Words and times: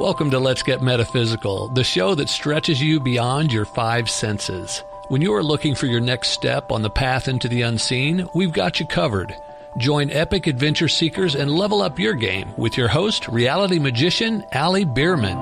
Welcome 0.00 0.30
to 0.30 0.38
Let's 0.38 0.62
Get 0.62 0.80
Metaphysical, 0.80 1.68
the 1.68 1.84
show 1.84 2.14
that 2.14 2.30
stretches 2.30 2.80
you 2.80 3.00
beyond 3.00 3.52
your 3.52 3.66
five 3.66 4.08
senses. 4.08 4.82
When 5.08 5.20
you 5.20 5.34
are 5.34 5.42
looking 5.42 5.74
for 5.74 5.84
your 5.84 6.00
next 6.00 6.30
step 6.30 6.72
on 6.72 6.80
the 6.80 6.88
path 6.88 7.28
into 7.28 7.48
the 7.48 7.60
unseen, 7.60 8.26
we've 8.32 8.50
got 8.50 8.80
you 8.80 8.86
covered. 8.86 9.36
Join 9.76 10.10
epic 10.10 10.46
adventure 10.46 10.88
seekers 10.88 11.34
and 11.34 11.50
level 11.50 11.82
up 11.82 11.98
your 11.98 12.14
game 12.14 12.48
with 12.56 12.78
your 12.78 12.88
host, 12.88 13.28
reality 13.28 13.78
magician 13.78 14.42
Ali 14.54 14.86
Bierman. 14.86 15.36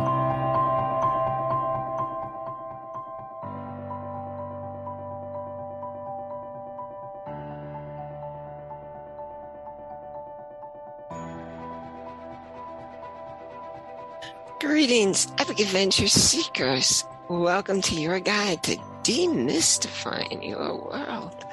Adventure 15.69 16.09
seekers. 16.09 17.05
Welcome 17.29 17.83
to 17.83 18.01
your 18.01 18.21
guide 18.21 18.63
to 18.63 18.77
demystifying 19.03 20.49
your 20.49 20.75
world. 20.83 21.45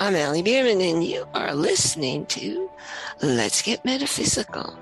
I'm 0.00 0.16
Ali 0.16 0.42
Bierman, 0.42 0.80
and 0.80 1.04
you 1.04 1.24
are 1.34 1.54
listening 1.54 2.26
to 2.26 2.68
Let's 3.22 3.62
Get 3.62 3.84
Metaphysical, 3.84 4.76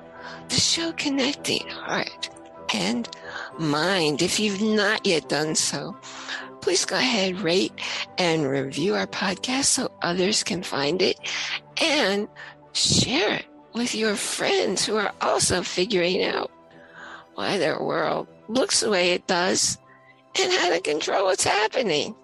the 0.49 0.55
show 0.55 0.93
connecting 0.93 1.69
heart 1.69 2.31
and 2.73 3.07
mind. 3.59 4.23
If 4.23 4.41
you've 4.41 4.63
not 4.63 5.05
yet 5.05 5.29
done 5.29 5.55
so, 5.55 5.95
please 6.63 6.87
go 6.87 6.97
ahead, 6.97 7.43
rate 7.43 7.79
and 8.17 8.49
review 8.49 8.95
our 8.95 9.07
podcast 9.07 9.65
so 9.65 9.93
others 10.01 10.43
can 10.43 10.63
find 10.63 11.03
it 11.03 11.19
and 11.77 12.27
share 12.73 13.35
it 13.35 13.47
with 13.75 13.95
your 13.95 14.17
friends 14.17 14.87
who 14.87 14.97
are 14.97 15.13
also 15.21 15.61
figuring 15.61 16.25
out 16.25 16.51
why 17.35 17.59
their 17.59 17.83
world 17.83 18.27
looks 18.49 18.81
the 18.81 18.91
way 18.91 19.13
it 19.13 19.27
does 19.27 19.79
and 20.41 20.53
how 20.53 20.71
to 20.71 20.81
control 20.81 21.27
what's 21.27 21.45
happening. 21.45 22.15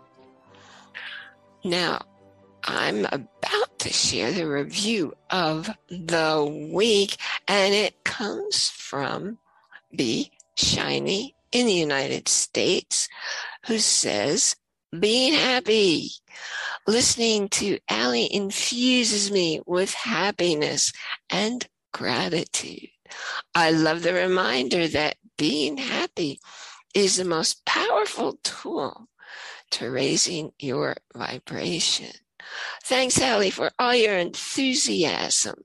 Now, 1.65 2.03
I'm 2.65 3.07
about 3.07 3.79
to 3.81 3.91
share 3.91 4.33
the 4.33 4.47
review 4.47 5.15
of 5.31 5.71
the 5.89 6.69
week, 6.73 7.17
and 7.47 7.75
it 7.75 8.05
comes 8.05 8.71
from 8.71 9.39
Be 9.95 10.33
Shiny 10.57 11.35
in 11.53 11.67
the 11.67 11.73
United 11.73 12.29
States, 12.29 13.09
who 13.67 13.79
says, 13.79 14.57
Being 14.99 15.35
happy. 15.35 16.11
Listening 16.87 17.49
to 17.49 17.79
Ali 17.91 18.33
infuses 18.33 19.31
me 19.31 19.61
with 19.67 19.95
happiness 19.95 20.93
and 21.31 21.67
gratitude. 21.93 22.89
I 23.55 23.71
love 23.71 24.03
the 24.03 24.13
reminder 24.13 24.89
that 24.89 25.17
being 25.37 25.77
happy 25.77 26.41
is 26.95 27.17
the 27.17 27.25
most 27.25 27.65
powerful 27.65 28.39
tool 28.43 29.09
to 29.73 29.91
raising 29.91 30.53
your 30.59 30.97
vibration. 31.15 32.13
Thanks, 32.85 33.21
Ali, 33.21 33.51
for 33.51 33.71
all 33.79 33.95
your 33.95 34.17
enthusiasm 34.17 35.57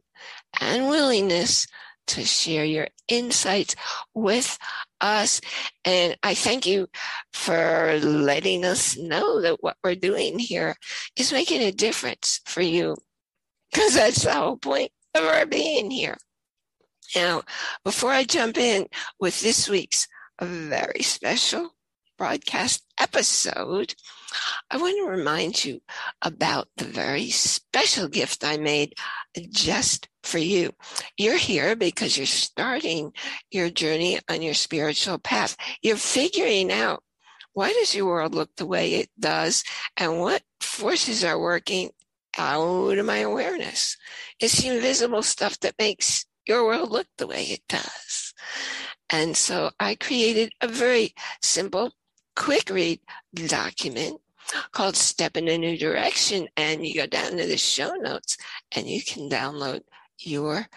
and 0.59 0.87
willingness 0.87 1.67
to 2.07 2.25
share 2.25 2.65
your 2.65 2.87
insights 3.07 3.75
with 4.15 4.57
us. 4.99 5.41
And 5.85 6.17
I 6.23 6.33
thank 6.33 6.65
you 6.65 6.87
for 7.33 7.99
letting 8.01 8.65
us 8.65 8.97
know 8.97 9.41
that 9.41 9.61
what 9.61 9.77
we're 9.83 9.95
doing 9.95 10.39
here 10.39 10.75
is 11.15 11.31
making 11.31 11.61
a 11.61 11.71
difference 11.71 12.41
for 12.45 12.61
you, 12.61 12.97
because 13.71 13.93
that's 13.93 14.23
the 14.23 14.33
whole 14.33 14.57
point 14.57 14.91
of 15.13 15.23
our 15.23 15.45
being 15.45 15.91
here. 15.91 16.17
Now, 17.15 17.43
before 17.83 18.11
I 18.11 18.23
jump 18.23 18.57
in 18.57 18.87
with 19.19 19.41
this 19.41 19.67
week's 19.69 20.07
very 20.41 21.01
special 21.01 21.71
broadcast 22.17 22.83
episode, 22.99 23.95
I 24.69 24.77
want 24.77 24.97
to 24.97 25.09
remind 25.09 25.63
you 25.63 25.81
about 26.21 26.67
the 26.77 26.85
very 26.85 27.29
special 27.29 28.07
gift 28.07 28.43
I 28.43 28.57
made 28.57 28.93
just 29.49 30.07
for 30.23 30.37
you. 30.37 30.71
You're 31.17 31.37
here 31.37 31.75
because 31.75 32.17
you're 32.17 32.27
starting 32.27 33.13
your 33.49 33.69
journey 33.69 34.19
on 34.29 34.41
your 34.41 34.53
spiritual 34.53 35.17
path. 35.17 35.55
You're 35.81 35.97
figuring 35.97 36.71
out 36.71 37.03
why 37.53 37.73
does 37.73 37.95
your 37.95 38.05
world 38.05 38.35
look 38.35 38.55
the 38.55 38.65
way 38.65 38.95
it 38.95 39.09
does 39.19 39.63
and 39.97 40.19
what 40.19 40.43
forces 40.61 41.23
are 41.23 41.39
working 41.39 41.89
out 42.37 42.97
of 42.97 43.05
my 43.05 43.17
awareness. 43.17 43.97
It's 44.39 44.61
the 44.61 44.75
invisible 44.75 45.23
stuff 45.23 45.59
that 45.61 45.75
makes 45.79 46.25
your 46.49 46.65
world 46.65 46.91
look 46.91 47.07
the 47.17 47.27
way 47.27 47.43
it 47.43 47.61
does. 47.69 48.33
And 49.09 49.37
so 49.37 49.71
I 49.79 49.95
created 49.95 50.51
a 50.61 50.67
very 50.67 51.13
simple, 51.41 51.91
quick 52.35 52.69
read 52.69 52.99
document 53.47 54.19
called 54.71 54.95
Step 54.95 55.37
in 55.37 55.47
a 55.47 55.57
New 55.57 55.77
Direction. 55.77 56.47
And 56.57 56.85
you 56.85 56.95
go 56.95 57.05
down 57.05 57.37
to 57.37 57.45
the 57.45 57.57
show 57.57 57.93
notes 57.95 58.37
and 58.71 58.87
you 58.87 59.03
can 59.03 59.29
download 59.29 59.81
your 60.19 60.67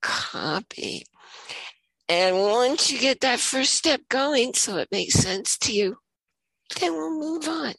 copy. 0.00 1.04
And 2.08 2.38
once 2.38 2.90
you 2.90 2.98
get 2.98 3.20
that 3.20 3.40
first 3.40 3.74
step 3.74 4.02
going, 4.08 4.54
so 4.54 4.76
it 4.76 4.88
makes 4.92 5.14
sense 5.14 5.58
to 5.58 5.72
you, 5.72 5.98
then 6.78 6.92
we'll 6.92 7.18
move 7.18 7.48
on 7.48 7.74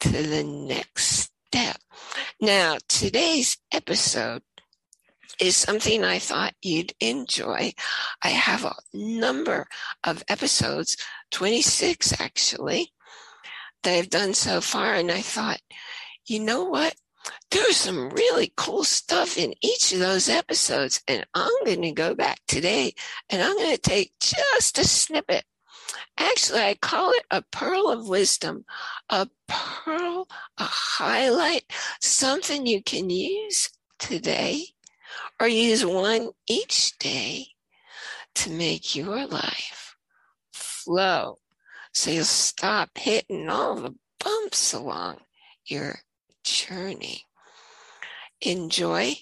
to 0.00 0.08
the 0.10 0.44
next 0.44 1.30
step. 1.48 1.78
Now, 2.40 2.78
today's 2.88 3.58
episode 3.72 4.42
is 5.40 5.56
something 5.56 6.04
I 6.04 6.18
thought 6.18 6.54
you'd 6.62 6.94
enjoy. 7.00 7.72
I 8.22 8.28
have 8.28 8.64
a 8.64 8.74
number 8.92 9.66
of 10.04 10.22
episodes, 10.28 10.96
26 11.30 12.20
actually, 12.20 12.92
that 13.82 13.94
I've 13.94 14.10
done 14.10 14.34
so 14.34 14.60
far. 14.60 14.94
And 14.94 15.10
I 15.10 15.20
thought, 15.20 15.60
you 16.26 16.40
know 16.40 16.64
what? 16.64 16.94
There's 17.50 17.76
some 17.76 18.10
really 18.10 18.52
cool 18.56 18.84
stuff 18.84 19.36
in 19.36 19.54
each 19.60 19.92
of 19.92 20.00
those 20.00 20.28
episodes. 20.28 21.02
And 21.06 21.24
I'm 21.34 21.64
going 21.64 21.82
to 21.82 21.92
go 21.92 22.14
back 22.14 22.40
today 22.48 22.94
and 23.30 23.42
I'm 23.42 23.56
going 23.56 23.74
to 23.74 23.80
take 23.80 24.12
just 24.20 24.78
a 24.78 24.84
snippet. 24.84 25.44
Actually, 26.18 26.60
I 26.60 26.74
call 26.74 27.10
it 27.10 27.24
a 27.30 27.42
pearl 27.42 27.88
of 27.88 28.08
wisdom, 28.08 28.64
a 29.08 29.28
pearl, 29.46 30.28
a 30.58 30.64
highlight, 30.64 31.64
something 32.00 32.66
you 32.66 32.82
can 32.82 33.10
use 33.10 33.70
today 33.98 34.71
or 35.40 35.48
use 35.48 35.84
one 35.84 36.30
each 36.48 36.98
day 36.98 37.48
to 38.34 38.50
make 38.50 38.94
your 38.96 39.26
life 39.26 39.96
flow 40.52 41.38
so 41.92 42.10
you'll 42.10 42.24
stop 42.24 42.90
hitting 42.96 43.48
all 43.48 43.76
the 43.76 43.94
bumps 44.18 44.72
along 44.72 45.18
your 45.66 45.96
journey. 46.42 47.24
Enjoy, 48.40 49.14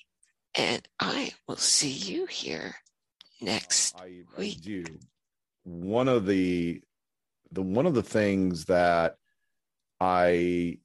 and 0.54 0.86
I 0.98 1.32
will 1.46 1.56
see 1.56 1.90
you 1.90 2.26
here 2.26 2.76
next 3.40 3.96
I, 3.98 4.22
week. 4.38 4.58
I 4.60 4.64
do. 4.64 4.84
One 5.64 6.08
of 6.08 6.26
the 6.26 6.80
the 7.52 7.62
one 7.62 7.86
of 7.86 7.94
the 7.94 8.02
things 8.02 8.66
that 8.66 9.16
I 10.00 10.78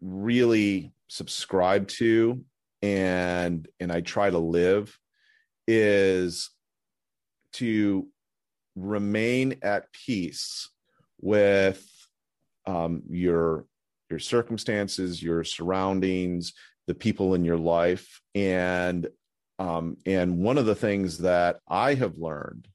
really 0.00 0.92
subscribe 1.08 1.88
to 1.88 2.42
and 2.82 3.66
and 3.80 3.92
I 3.92 4.00
try 4.00 4.30
to 4.30 4.38
live 4.38 4.96
is 5.66 6.50
to 7.54 8.06
remain 8.76 9.56
at 9.62 9.92
peace 9.92 10.70
with 11.20 11.84
um, 12.66 13.02
your 13.08 13.66
your 14.10 14.18
circumstances, 14.18 15.22
your 15.22 15.44
surroundings, 15.44 16.54
the 16.86 16.94
people 16.94 17.34
in 17.34 17.44
your 17.44 17.58
life, 17.58 18.20
and 18.34 19.08
um, 19.58 19.96
and 20.06 20.38
one 20.38 20.58
of 20.58 20.66
the 20.66 20.74
things 20.74 21.18
that 21.18 21.58
I 21.68 21.94
have 21.94 22.16
learned 22.16 22.68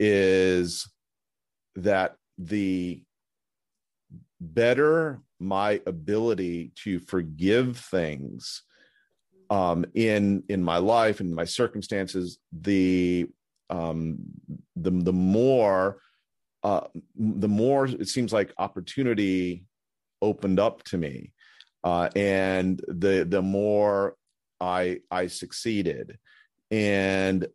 is 0.00 0.88
that 1.76 2.16
the 2.38 3.02
better 4.40 5.20
my 5.40 5.80
ability 5.86 6.72
to 6.76 6.98
forgive 7.00 7.76
things 7.76 8.62
um, 9.50 9.84
in 9.94 10.42
in 10.48 10.62
my 10.62 10.78
life 10.78 11.20
and 11.20 11.34
my 11.34 11.44
circumstances, 11.44 12.38
the 12.52 13.28
um, 13.70 14.18
the 14.76 14.90
the 14.90 15.12
more 15.12 16.00
uh, 16.62 16.86
the 17.16 17.48
more 17.48 17.86
it 17.86 18.08
seems 18.08 18.32
like 18.32 18.52
opportunity 18.58 19.64
opened 20.20 20.60
up 20.60 20.82
to 20.84 20.98
me, 20.98 21.32
uh, 21.84 22.08
and 22.14 22.80
the 22.88 23.24
the 23.28 23.42
more 23.42 24.16
I 24.60 25.00
I 25.10 25.28
succeeded, 25.28 26.18
and 26.70 27.46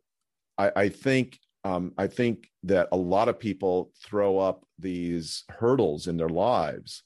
I, 0.58 0.72
I 0.76 0.88
think 0.88 1.38
um, 1.64 1.92
I 1.96 2.06
think 2.06 2.48
that 2.64 2.88
a 2.92 2.96
lot 2.96 3.28
of 3.28 3.38
people 3.38 3.92
throw 4.02 4.38
up 4.38 4.66
these 4.78 5.44
hurdles 5.48 6.06
in 6.08 6.16
their 6.16 6.28
lives 6.28 7.02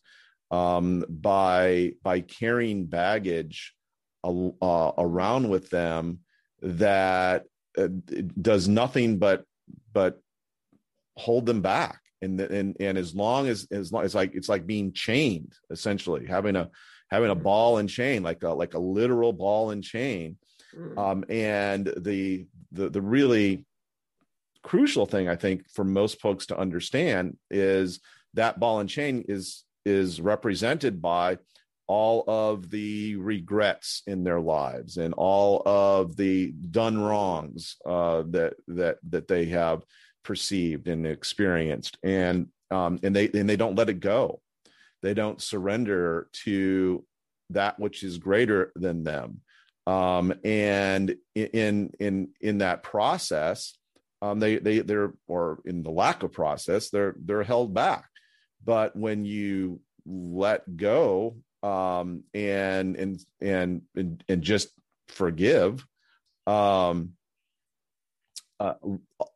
um, 0.50 1.04
by 1.08 1.92
by 2.02 2.20
carrying 2.20 2.86
baggage 2.86 3.74
uh, 4.24 4.92
around 4.98 5.48
with 5.48 5.70
them 5.70 6.20
that 6.62 7.44
uh, 7.76 7.88
does 8.40 8.68
nothing 8.68 9.18
but 9.18 9.44
but 9.92 10.20
hold 11.16 11.46
them 11.46 11.60
back 11.60 12.00
and 12.22 12.40
and 12.40 12.76
and 12.80 12.98
as 12.98 13.14
long 13.14 13.48
as 13.48 13.66
as 13.70 13.92
long 13.92 14.04
it's 14.04 14.14
like 14.14 14.34
it's 14.34 14.48
like 14.48 14.66
being 14.66 14.92
chained 14.92 15.52
essentially 15.70 16.26
having 16.26 16.56
a 16.56 16.68
having 17.10 17.30
a 17.30 17.36
mm. 17.36 17.42
ball 17.42 17.78
and 17.78 17.88
chain 17.88 18.22
like 18.22 18.42
a 18.42 18.48
like 18.48 18.74
a 18.74 18.78
literal 18.78 19.32
ball 19.32 19.70
and 19.70 19.84
chain 19.84 20.36
mm. 20.76 20.98
um 20.98 21.24
and 21.28 21.92
the 21.98 22.46
the 22.72 22.90
the 22.90 23.00
really 23.00 23.64
crucial 24.62 25.06
thing 25.06 25.28
i 25.28 25.36
think 25.36 25.68
for 25.70 25.84
most 25.84 26.20
folks 26.20 26.46
to 26.46 26.58
understand 26.58 27.36
is 27.50 28.00
that 28.34 28.58
ball 28.58 28.80
and 28.80 28.90
chain 28.90 29.24
is 29.28 29.64
is 29.84 30.20
represented 30.20 31.00
by 31.00 31.38
all 31.88 32.22
of 32.28 32.70
the 32.70 33.16
regrets 33.16 34.02
in 34.06 34.22
their 34.22 34.40
lives 34.40 34.98
and 34.98 35.14
all 35.14 35.62
of 35.66 36.16
the 36.16 36.52
done 36.52 37.00
wrongs 37.00 37.76
uh, 37.86 38.22
that 38.28 38.54
that 38.68 38.98
that 39.08 39.26
they 39.26 39.46
have 39.46 39.82
perceived 40.22 40.86
and 40.86 41.06
experienced. 41.06 41.98
And 42.02 42.48
um, 42.70 43.00
and 43.02 43.16
they 43.16 43.28
and 43.28 43.48
they 43.48 43.56
don't 43.56 43.76
let 43.76 43.88
it 43.88 44.00
go. 44.00 44.40
They 45.02 45.14
don't 45.14 45.40
surrender 45.40 46.28
to 46.44 47.04
that 47.50 47.80
which 47.80 48.02
is 48.02 48.18
greater 48.18 48.72
than 48.76 49.04
them. 49.04 49.40
Um, 49.86 50.34
and 50.44 51.16
in 51.34 51.92
in 51.98 52.28
in 52.40 52.58
that 52.58 52.82
process 52.82 53.78
um, 54.20 54.40
they 54.40 54.58
they 54.58 54.80
they're 54.80 55.14
or 55.26 55.60
in 55.64 55.82
the 55.82 55.90
lack 55.90 56.22
of 56.22 56.32
process 56.32 56.90
they're 56.90 57.14
they're 57.24 57.42
held 57.42 57.72
back. 57.72 58.04
But 58.64 58.96
when 58.96 59.24
you 59.24 59.80
let 60.04 60.76
go 60.76 61.36
um, 61.62 62.24
and 62.34 62.96
and 62.96 63.24
and 63.40 63.82
and, 63.94 64.24
and 64.28 64.42
just 64.42 64.70
forgive 65.08 65.86
um, 66.46 67.12
uh, 68.60 68.74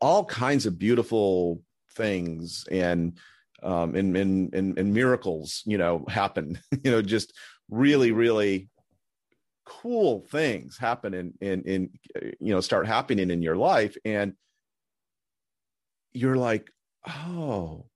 all 0.01 0.25
kinds 0.25 0.67
of 0.67 0.79
beautiful 0.79 1.63
things 1.95 2.67
and 2.71 3.19
um, 3.63 3.95
and, 3.95 4.17
and 4.17 4.55
and 4.55 4.79
and 4.79 4.93
miracles, 4.93 5.63
you 5.67 5.79
know, 5.79 6.05
happen. 6.09 6.59
you 6.85 6.91
know, 6.91 7.03
just 7.03 7.33
really, 7.71 8.11
really 8.13 8.69
cool 9.65 10.27
things 10.31 10.77
happen 10.79 11.15
in 11.15 11.33
in 11.41 11.63
in 11.63 11.91
you 12.41 12.53
know 12.53 12.61
start 12.61 12.87
happening 12.87 13.31
in 13.31 13.43
your 13.43 13.57
life, 13.57 13.97
and 14.05 14.35
you're 16.13 16.37
like, 16.37 16.71
oh, 17.07 17.87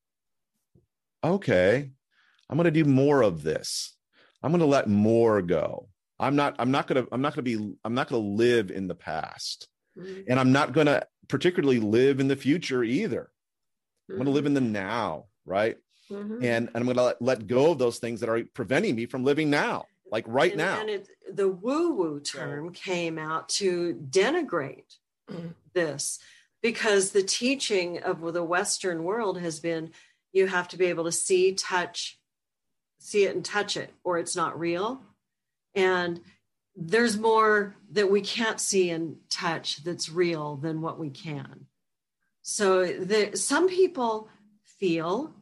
okay, 1.24 1.90
I'm 2.48 2.56
going 2.56 2.64
to 2.64 2.70
do 2.70 2.84
more 2.84 3.22
of 3.22 3.42
this. 3.42 3.95
I'm 4.46 4.52
going 4.52 4.60
to 4.60 4.66
let 4.66 4.88
more 4.88 5.42
go. 5.42 5.88
I'm 6.20 6.36
not. 6.36 6.54
I'm 6.60 6.70
not 6.70 6.86
going 6.86 7.04
to. 7.04 7.08
I'm 7.12 7.20
not 7.20 7.34
going 7.34 7.44
to 7.44 7.58
be. 7.58 7.74
I'm 7.84 7.94
not 7.94 8.08
going 8.08 8.22
to 8.22 8.28
live 8.28 8.70
in 8.70 8.86
the 8.86 8.94
past. 8.94 9.66
Mm-hmm. 9.98 10.20
And 10.28 10.38
I'm 10.38 10.52
not 10.52 10.72
going 10.72 10.86
to 10.86 11.04
particularly 11.26 11.80
live 11.80 12.20
in 12.20 12.28
the 12.28 12.36
future 12.36 12.84
either. 12.84 13.32
Mm-hmm. 14.08 14.12
I'm 14.12 14.18
going 14.18 14.26
to 14.26 14.30
live 14.30 14.46
in 14.46 14.54
the 14.54 14.60
now, 14.60 15.24
right? 15.44 15.76
Mm-hmm. 16.12 16.44
And, 16.44 16.68
and 16.68 16.76
I'm 16.76 16.84
going 16.84 16.96
to 16.96 17.02
let, 17.02 17.20
let 17.20 17.46
go 17.48 17.72
of 17.72 17.78
those 17.78 17.98
things 17.98 18.20
that 18.20 18.28
are 18.28 18.44
preventing 18.54 18.94
me 18.94 19.06
from 19.06 19.24
living 19.24 19.50
now, 19.50 19.86
like 20.12 20.24
right 20.28 20.52
and, 20.52 20.60
now. 20.60 20.80
And 20.80 20.90
it, 20.90 21.08
the 21.28 21.48
woo 21.48 21.94
woo 21.94 22.20
term 22.20 22.72
came 22.72 23.18
out 23.18 23.48
to 23.48 23.94
denigrate 24.08 24.94
mm. 25.28 25.54
this 25.74 26.20
because 26.62 27.10
the 27.10 27.24
teaching 27.24 27.98
of 27.98 28.32
the 28.32 28.44
Western 28.44 29.02
world 29.02 29.40
has 29.40 29.58
been 29.58 29.90
you 30.32 30.46
have 30.46 30.68
to 30.68 30.76
be 30.76 30.86
able 30.86 31.04
to 31.04 31.12
see, 31.12 31.54
touch, 31.54 32.20
see 32.98 33.24
it 33.24 33.34
and 33.34 33.44
touch 33.44 33.76
it, 33.76 33.92
or 34.04 34.18
it's 34.18 34.36
not 34.36 34.58
real. 34.58 35.00
And 35.74 36.20
there's 36.74 37.16
more 37.16 37.74
that 37.92 38.10
we 38.10 38.20
can't 38.20 38.60
see 38.60 38.90
and 38.90 39.16
touch 39.30 39.82
that's 39.84 40.10
real 40.10 40.56
than 40.56 40.82
what 40.82 40.98
we 40.98 41.10
can. 41.10 41.66
So 42.42 42.86
the, 42.86 43.36
some 43.36 43.68
people 43.68 44.28
feel, 44.62 45.32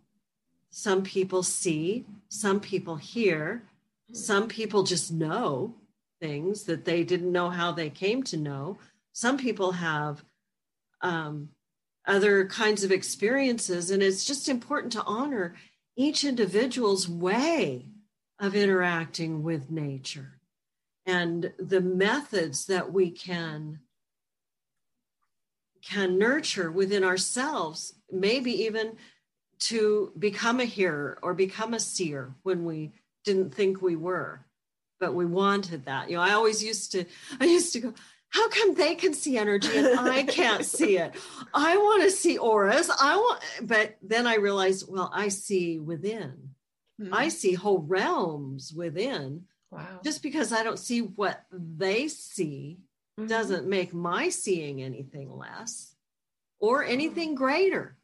some 0.71 1.03
people 1.03 1.43
see, 1.43 2.07
some 2.29 2.61
people 2.61 2.97
hear, 2.97 3.65
some 4.13 4.49
people 4.49 4.85
just 4.85 5.13
know 5.13 5.75
things 6.21 6.65
that 6.65 6.85
they 6.85 7.05
didn't 7.05 7.33
know 7.33 7.51
how 7.51 7.73
they 7.73 7.91
came 7.91 8.23
to 8.25 8.37
know. 8.37 8.79
Some 9.13 9.37
people 9.37 9.73
have 9.73 10.25
um, 11.01 11.51
other 12.07 12.47
kinds 12.47 12.85
of 12.85 12.93
experiences, 12.93 13.91
and 13.91 14.03
it's 14.03 14.25
just 14.25 14.49
important 14.49 14.93
to 14.95 15.03
honor 15.05 15.55
each 15.97 16.25
individual's 16.25 17.09
way 17.09 17.87
of 18.39 18.55
interacting 18.55 19.43
with 19.43 19.71
nature 19.71 20.41
and 21.07 21.53
the 21.59 21.81
methods 21.81 22.67
that 22.67 22.93
we 22.93 23.11
can 23.11 23.79
can 25.83 26.19
nurture 26.19 26.71
within 26.71 27.05
ourselves 27.05 27.95
maybe 28.11 28.65
even 28.65 28.97
to 29.59 30.13
become 30.19 30.61
a 30.61 30.65
hearer 30.65 31.19
or 31.23 31.35
become 31.35 31.75
a 31.75 31.81
seer 31.81 32.35
when 32.43 32.65
we 32.65 32.91
didn't 33.25 33.55
think 33.55 33.81
we 33.81 33.97
were 33.97 34.45
but 35.01 35.15
we 35.15 35.27
wanted 35.27 35.85
that. 35.85 36.09
You 36.09 36.17
know 36.17 36.23
i 36.23 36.33
always 36.33 36.63
used 36.63 36.93
to 36.93 37.05
i 37.41 37.45
used 37.45 37.73
to 37.75 37.81
go 37.81 37.95
how 38.35 38.49
come 38.49 38.75
they 38.75 38.95
can 38.95 39.15
see 39.15 39.39
energy 39.39 39.77
and 39.77 40.01
i 40.01 40.23
can't 40.23 40.65
see 40.65 40.99
it 40.99 41.15
i 41.55 41.77
want 41.77 42.03
to 42.03 42.11
see 42.11 42.37
auras 42.39 42.91
i 43.01 43.17
want 43.17 43.41
but 43.63 43.97
then 44.03 44.27
i 44.27 44.35
realized 44.37 44.87
well 44.89 45.11
i 45.15 45.29
see 45.29 45.79
within 45.79 46.51
mm-hmm. 47.01 47.15
i 47.15 47.29
see 47.29 47.55
whole 47.55 47.81
realms 47.81 48.73
within 48.75 49.45
Wow. 49.75 50.01
Just 50.05 50.23
because 50.23 50.53
I 50.53 50.63
don't 50.63 50.79
see 50.79 51.01
what 51.01 51.45
they 51.51 52.07
see 52.07 52.79
mm-hmm. 53.19 53.27
doesn't 53.27 53.67
make 53.67 53.93
my 53.93 54.29
seeing 54.29 54.81
anything 54.81 55.37
less 55.37 55.97
or 56.61 56.85
anything 56.85 57.35
greater. 57.35 57.97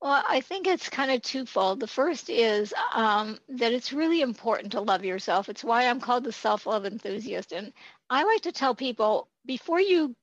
Well, 0.00 0.22
I 0.28 0.42
think 0.42 0.68
it's 0.68 0.88
kind 0.88 1.10
of 1.10 1.22
twofold. 1.22 1.80
The 1.80 1.88
first 1.88 2.30
is 2.30 2.72
um, 2.94 3.36
that 3.48 3.72
it's 3.72 3.92
really 3.92 4.20
important 4.20 4.70
to 4.72 4.80
love 4.80 5.04
yourself. 5.04 5.48
It's 5.48 5.64
why 5.64 5.88
I'm 5.88 6.00
called 6.00 6.22
the 6.22 6.30
self 6.30 6.66
love 6.66 6.86
enthusiast. 6.86 7.50
And 7.50 7.72
I 8.10 8.24
like 8.24 8.42
to 8.42 8.52
tell 8.52 8.74
people 8.74 9.28
before 9.46 9.80
you 9.80 10.14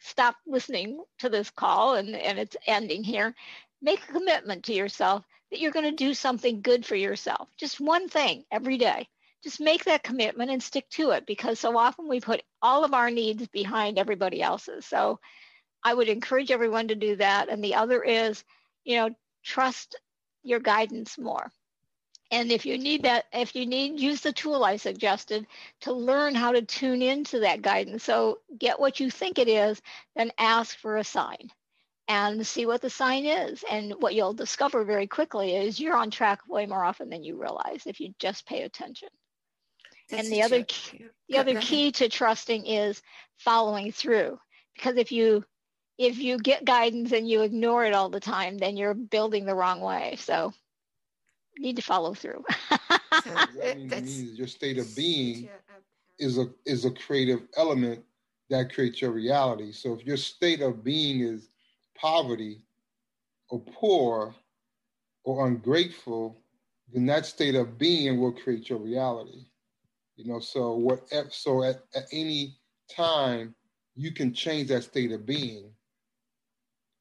stop 0.00 0.36
listening 0.46 1.02
to 1.18 1.28
this 1.28 1.50
call 1.50 1.94
and, 1.94 2.14
and 2.14 2.38
it's 2.38 2.56
ending 2.66 3.02
here, 3.02 3.34
make 3.82 4.02
a 4.02 4.12
commitment 4.12 4.64
to 4.64 4.74
yourself 4.74 5.24
that 5.50 5.60
you're 5.60 5.72
going 5.72 5.90
to 5.90 6.04
do 6.04 6.14
something 6.14 6.60
good 6.60 6.84
for 6.84 6.94
yourself. 6.94 7.48
Just 7.58 7.80
one 7.80 8.08
thing 8.08 8.44
every 8.50 8.78
day 8.78 9.08
just 9.42 9.60
make 9.60 9.84
that 9.84 10.02
commitment 10.02 10.50
and 10.50 10.62
stick 10.62 10.88
to 10.90 11.10
it 11.10 11.24
because 11.26 11.60
so 11.60 11.76
often 11.78 12.08
we 12.08 12.20
put 12.20 12.42
all 12.60 12.84
of 12.84 12.94
our 12.94 13.10
needs 13.10 13.46
behind 13.48 13.98
everybody 13.98 14.42
else's. 14.42 14.84
So 14.84 15.20
I 15.84 15.94
would 15.94 16.08
encourage 16.08 16.50
everyone 16.50 16.88
to 16.88 16.96
do 16.96 17.16
that. 17.16 17.48
And 17.48 17.62
the 17.62 17.76
other 17.76 18.02
is, 18.02 18.42
you 18.84 18.96
know, 18.96 19.10
trust 19.44 19.96
your 20.42 20.58
guidance 20.58 21.18
more. 21.18 21.52
And 22.30 22.52
if 22.52 22.66
you 22.66 22.76
need 22.76 23.04
that, 23.04 23.24
if 23.32 23.54
you 23.54 23.64
need, 23.64 23.98
use 23.98 24.20
the 24.20 24.32
tool 24.32 24.62
I 24.62 24.76
suggested 24.76 25.46
to 25.80 25.92
learn 25.92 26.34
how 26.34 26.52
to 26.52 26.62
tune 26.62 27.00
into 27.00 27.40
that 27.40 27.62
guidance. 27.62 28.04
So 28.04 28.40
get 28.58 28.78
what 28.78 29.00
you 29.00 29.10
think 29.10 29.38
it 29.38 29.48
is, 29.48 29.80
then 30.14 30.30
ask 30.38 30.76
for 30.78 30.98
a 30.98 31.04
sign 31.04 31.50
and 32.06 32.46
see 32.46 32.66
what 32.66 32.82
the 32.82 32.90
sign 32.90 33.24
is. 33.24 33.64
And 33.70 33.94
what 34.00 34.14
you'll 34.14 34.34
discover 34.34 34.84
very 34.84 35.06
quickly 35.06 35.56
is 35.56 35.80
you're 35.80 35.96
on 35.96 36.10
track 36.10 36.40
way 36.48 36.66
more 36.66 36.84
often 36.84 37.08
than 37.08 37.24
you 37.24 37.40
realize 37.40 37.82
if 37.86 37.98
you 37.98 38.14
just 38.18 38.46
pay 38.46 38.62
attention. 38.62 39.08
That's 40.10 40.24
and 40.24 40.32
the 40.32 40.42
other 40.42 40.64
key, 40.64 41.06
the 41.28 41.34
go, 41.34 41.40
other 41.40 41.60
key 41.60 41.92
to 41.92 42.08
trusting 42.08 42.66
is 42.66 43.02
following 43.38 43.92
through 43.92 44.38
because 44.74 44.96
if 44.96 45.12
you 45.12 45.44
if 45.98 46.18
you 46.18 46.38
get 46.38 46.64
guidance 46.64 47.12
and 47.12 47.28
you 47.28 47.42
ignore 47.42 47.84
it 47.84 47.92
all 47.92 48.08
the 48.08 48.20
time 48.20 48.56
then 48.56 48.76
you're 48.76 48.94
building 48.94 49.44
the 49.44 49.54
wrong 49.54 49.80
way 49.80 50.16
so 50.18 50.52
need 51.58 51.76
to 51.76 51.82
follow 51.82 52.14
through. 52.14 52.44
So 53.24 53.30
that 53.60 53.78
means 53.90 54.38
your 54.38 54.46
state 54.48 54.78
of 54.78 54.94
being 54.96 55.48
is 56.18 56.38
a 56.38 56.46
is 56.66 56.84
a 56.84 56.90
creative 56.90 57.42
element 57.56 58.04
that 58.50 58.72
creates 58.72 59.00
your 59.00 59.10
reality. 59.12 59.72
So 59.72 59.94
if 59.94 60.06
your 60.06 60.16
state 60.16 60.62
of 60.62 60.82
being 60.82 61.20
is 61.20 61.48
poverty 61.96 62.62
or 63.50 63.60
poor 63.60 64.34
or 65.24 65.46
ungrateful 65.46 66.40
then 66.92 67.06
that 67.06 67.26
state 67.26 67.54
of 67.54 67.78
being 67.78 68.20
will 68.20 68.32
create 68.32 68.68
your 68.68 68.78
reality. 68.78 69.46
You 70.16 70.26
know, 70.26 70.40
so 70.40 70.74
whatever, 70.74 71.28
so 71.30 71.62
at, 71.62 71.82
at 71.94 72.04
any 72.12 72.56
time, 72.90 73.54
you 73.94 74.12
can 74.12 74.32
change 74.32 74.68
that 74.68 74.84
state 74.84 75.12
of 75.12 75.26
being 75.26 75.70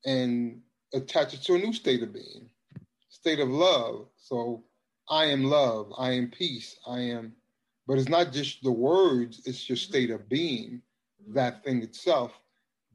and 0.06 0.62
attach 0.94 1.34
it 1.34 1.42
to 1.44 1.56
a 1.56 1.58
new 1.58 1.74
state 1.74 2.04
of 2.04 2.14
being, 2.14 2.50
state 3.18 3.42
of 3.42 3.50
love. 3.50 4.08
So 4.18 4.64
I 5.10 5.26
am 5.28 5.46
love, 5.46 5.94
I 5.98 6.12
am 6.14 6.32
peace, 6.32 6.78
I 6.88 7.02
am, 7.02 7.34
but 7.88 8.00
it's 8.00 8.10
not 8.10 8.34
just 8.34 8.64
the 8.64 8.72
words, 8.74 9.44
it's 9.46 9.70
your 9.70 9.78
state 9.78 10.12
of 10.12 10.30
being, 10.30 10.82
that 11.34 11.64
thing 11.66 11.84
itself 11.84 12.34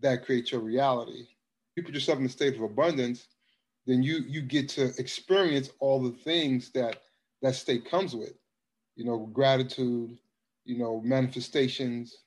that 0.03 0.27
creates 0.27 0.53
your 0.53 0.63
reality. 0.63 1.29
You 1.77 1.85
put 1.85 1.95
yourself 1.95 2.21
in 2.21 2.27
a 2.27 2.31
state 2.31 2.57
of 2.57 2.63
abundance, 2.63 3.29
then 3.87 4.03
you 4.03 4.19
you 4.29 4.43
get 4.43 4.69
to 4.71 4.93
experience 4.99 5.71
all 5.81 6.03
the 6.03 6.19
things 6.19 6.71
that 6.73 7.03
that 7.43 7.57
state 7.57 7.91
comes 7.91 8.17
with 8.17 8.35
you 8.97 9.07
know, 9.07 9.27
gratitude, 9.33 10.19
you 10.67 10.79
know, 10.79 11.03
manifestations, 11.05 12.19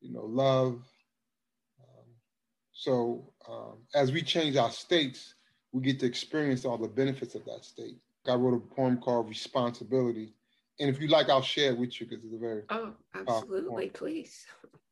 you 0.00 0.12
know, 0.12 0.24
love, 0.26 0.82
um, 1.80 2.06
So 2.72 3.32
um, 3.48 3.78
as 3.94 4.12
we 4.12 4.22
change 4.22 4.56
our 4.56 4.72
states, 4.72 5.34
we 5.72 5.82
get 5.82 6.00
to 6.00 6.06
experience 6.06 6.64
all 6.64 6.78
the 6.78 6.88
benefits 6.88 7.34
of 7.34 7.44
that 7.46 7.64
state. 7.64 7.96
I 8.28 8.34
wrote 8.34 8.54
a 8.54 8.74
poem 8.74 8.98
called 8.98 9.28
Responsibility. 9.28 10.34
And 10.78 10.88
if 10.88 11.00
you 11.00 11.08
like, 11.08 11.28
I'll 11.28 11.42
share 11.42 11.72
it 11.72 11.78
with 11.78 12.00
you 12.00 12.06
because 12.06 12.24
it's 12.24 12.34
a 12.34 12.38
very 12.38 12.62
Oh, 12.70 12.92
absolutely, 13.14 13.90
please. 13.90 14.46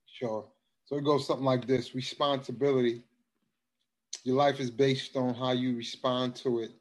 Sure. 0.07 0.47
So 0.87 0.97
it 0.97 1.05
goes 1.05 1.27
something 1.27 1.45
like 1.45 1.67
this 1.67 1.95
responsibility. 1.95 3.05
Your 4.25 4.37
life 4.37 4.61
is 4.61 4.71
based 4.71 5.17
on 5.17 5.35
how 5.35 5.53
you 5.53 5.77
respond 5.77 6.35
to 6.37 6.61
it. 6.61 6.73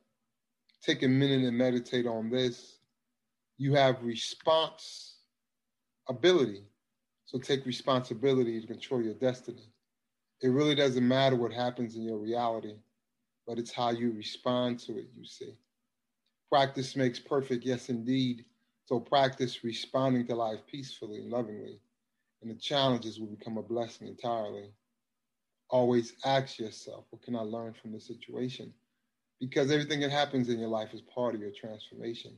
Take 0.81 1.03
a 1.03 1.07
minute 1.07 1.43
and 1.43 1.57
meditate 1.57 2.07
on 2.07 2.29
this. 2.29 2.77
You 3.57 3.73
have 3.75 4.01
response 4.03 5.17
ability. 6.09 6.63
So 7.25 7.37
take 7.37 7.65
responsibility 7.65 8.59
to 8.61 8.67
control 8.67 9.01
your 9.01 9.13
destiny. 9.15 9.69
It 10.41 10.49
really 10.49 10.75
doesn't 10.75 11.05
matter 11.07 11.35
what 11.35 11.51
happens 11.51 11.95
in 11.95 12.03
your 12.03 12.17
reality, 12.17 12.75
but 13.47 13.57
it's 13.57 13.71
how 13.73 13.91
you 13.91 14.11
respond 14.11 14.79
to 14.79 14.97
it, 14.97 15.07
you 15.17 15.25
see. 15.25 15.55
Practice 16.51 16.95
makes 16.95 17.19
perfect, 17.19 17.65
yes, 17.65 17.89
indeed. 17.89 18.45
So 18.85 18.99
practice 18.99 19.63
responding 19.63 20.27
to 20.27 20.35
life 20.35 20.59
peacefully 20.69 21.19
and 21.19 21.31
lovingly 21.31 21.79
and 22.41 22.51
the 22.51 22.55
challenges 22.55 23.19
will 23.19 23.27
become 23.27 23.57
a 23.57 23.63
blessing 23.63 24.07
entirely. 24.07 24.71
Always 25.69 26.13
ask 26.25 26.59
yourself, 26.59 27.05
what 27.09 27.23
can 27.23 27.35
I 27.35 27.41
learn 27.41 27.73
from 27.73 27.91
the 27.91 27.99
situation? 27.99 28.73
Because 29.39 29.71
everything 29.71 29.99
that 30.01 30.11
happens 30.11 30.49
in 30.49 30.59
your 30.59 30.69
life 30.69 30.93
is 30.93 31.01
part 31.01 31.35
of 31.35 31.41
your 31.41 31.51
transformation. 31.51 32.33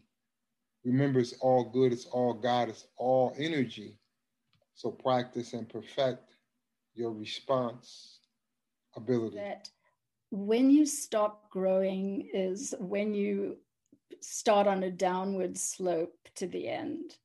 Remember, 0.83 1.19
it's 1.19 1.33
all 1.41 1.63
good, 1.63 1.93
it's 1.93 2.05
all 2.05 2.33
God, 2.33 2.69
it's 2.69 2.87
all 2.97 3.35
energy. 3.37 3.99
So 4.73 4.91
practice 4.91 5.53
and 5.53 5.67
perfect 5.67 6.31
your 6.95 7.11
response 7.11 8.19
ability. 8.95 9.37
That 9.37 9.69
when 10.31 10.69
you 10.69 10.85
stop 10.85 11.49
growing 11.49 12.29
is 12.33 12.73
when 12.79 13.13
you 13.13 13.57
start 14.21 14.67
on 14.67 14.83
a 14.83 14.91
downward 14.91 15.57
slope 15.57 16.15
to 16.35 16.47
the 16.47 16.67
end. 16.67 17.15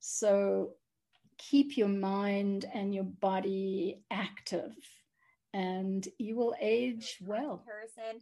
So 0.00 0.74
keep 1.38 1.76
your 1.76 1.88
mind 1.88 2.66
and 2.72 2.94
your 2.94 3.04
body 3.04 4.02
active 4.10 4.74
and 5.52 6.06
you 6.18 6.36
will 6.36 6.54
age 6.60 7.18
well. 7.22 7.62
Person, 7.66 8.20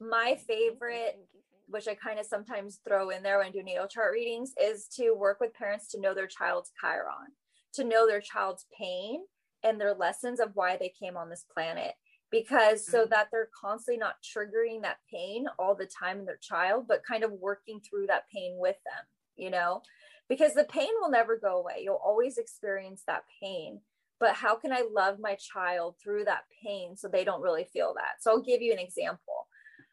my 0.00 0.38
favorite, 0.46 1.26
which 1.66 1.88
I 1.88 1.94
kind 1.94 2.18
of 2.18 2.26
sometimes 2.26 2.80
throw 2.86 3.10
in 3.10 3.22
there 3.22 3.38
when 3.38 3.48
I 3.48 3.50
do 3.50 3.62
natal 3.62 3.88
chart 3.88 4.12
readings, 4.12 4.52
is 4.60 4.86
to 4.96 5.12
work 5.12 5.40
with 5.40 5.54
parents 5.54 5.88
to 5.92 6.00
know 6.00 6.14
their 6.14 6.26
child's 6.26 6.72
Chiron, 6.80 7.32
to 7.74 7.84
know 7.84 8.06
their 8.06 8.20
child's 8.20 8.66
pain 8.76 9.22
and 9.64 9.80
their 9.80 9.94
lessons 9.94 10.40
of 10.40 10.50
why 10.54 10.76
they 10.76 10.92
came 11.00 11.16
on 11.16 11.30
this 11.30 11.44
planet. 11.52 11.94
Because 12.30 12.86
so 12.86 13.02
mm-hmm. 13.02 13.10
that 13.10 13.28
they're 13.32 13.48
constantly 13.58 13.98
not 13.98 14.16
triggering 14.22 14.82
that 14.82 14.98
pain 15.10 15.46
all 15.58 15.74
the 15.74 15.86
time 15.86 16.18
in 16.18 16.26
their 16.26 16.38
child, 16.42 16.84
but 16.86 17.02
kind 17.08 17.24
of 17.24 17.32
working 17.32 17.80
through 17.80 18.06
that 18.08 18.24
pain 18.32 18.56
with 18.58 18.76
them, 18.84 19.06
you 19.36 19.50
know? 19.50 19.82
because 20.28 20.54
the 20.54 20.64
pain 20.64 20.90
will 21.00 21.10
never 21.10 21.36
go 21.36 21.58
away. 21.58 21.80
You'll 21.82 22.00
always 22.04 22.38
experience 22.38 23.02
that 23.06 23.24
pain. 23.42 23.80
But 24.20 24.34
how 24.34 24.56
can 24.56 24.72
I 24.72 24.82
love 24.92 25.18
my 25.20 25.36
child 25.36 25.94
through 26.02 26.24
that 26.24 26.42
pain 26.62 26.96
so 26.96 27.08
they 27.08 27.24
don't 27.24 27.42
really 27.42 27.66
feel 27.72 27.94
that? 27.94 28.20
So 28.20 28.32
I'll 28.32 28.42
give 28.42 28.60
you 28.60 28.72
an 28.72 28.78
example. 28.78 29.46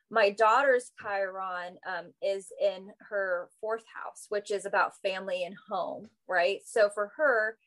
My 0.09 0.29
daughter's 0.29 0.91
Chiron 1.01 1.77
um, 1.87 2.11
is 2.21 2.47
in 2.61 2.89
her 3.09 3.49
fourth 3.61 3.83
house, 3.95 4.25
which 4.29 4.51
is 4.51 4.65
about 4.65 4.99
family 5.01 5.43
and 5.43 5.55
home, 5.69 6.09
right? 6.27 6.59
So 6.65 6.89
for 6.93 7.11
her, 7.17 7.57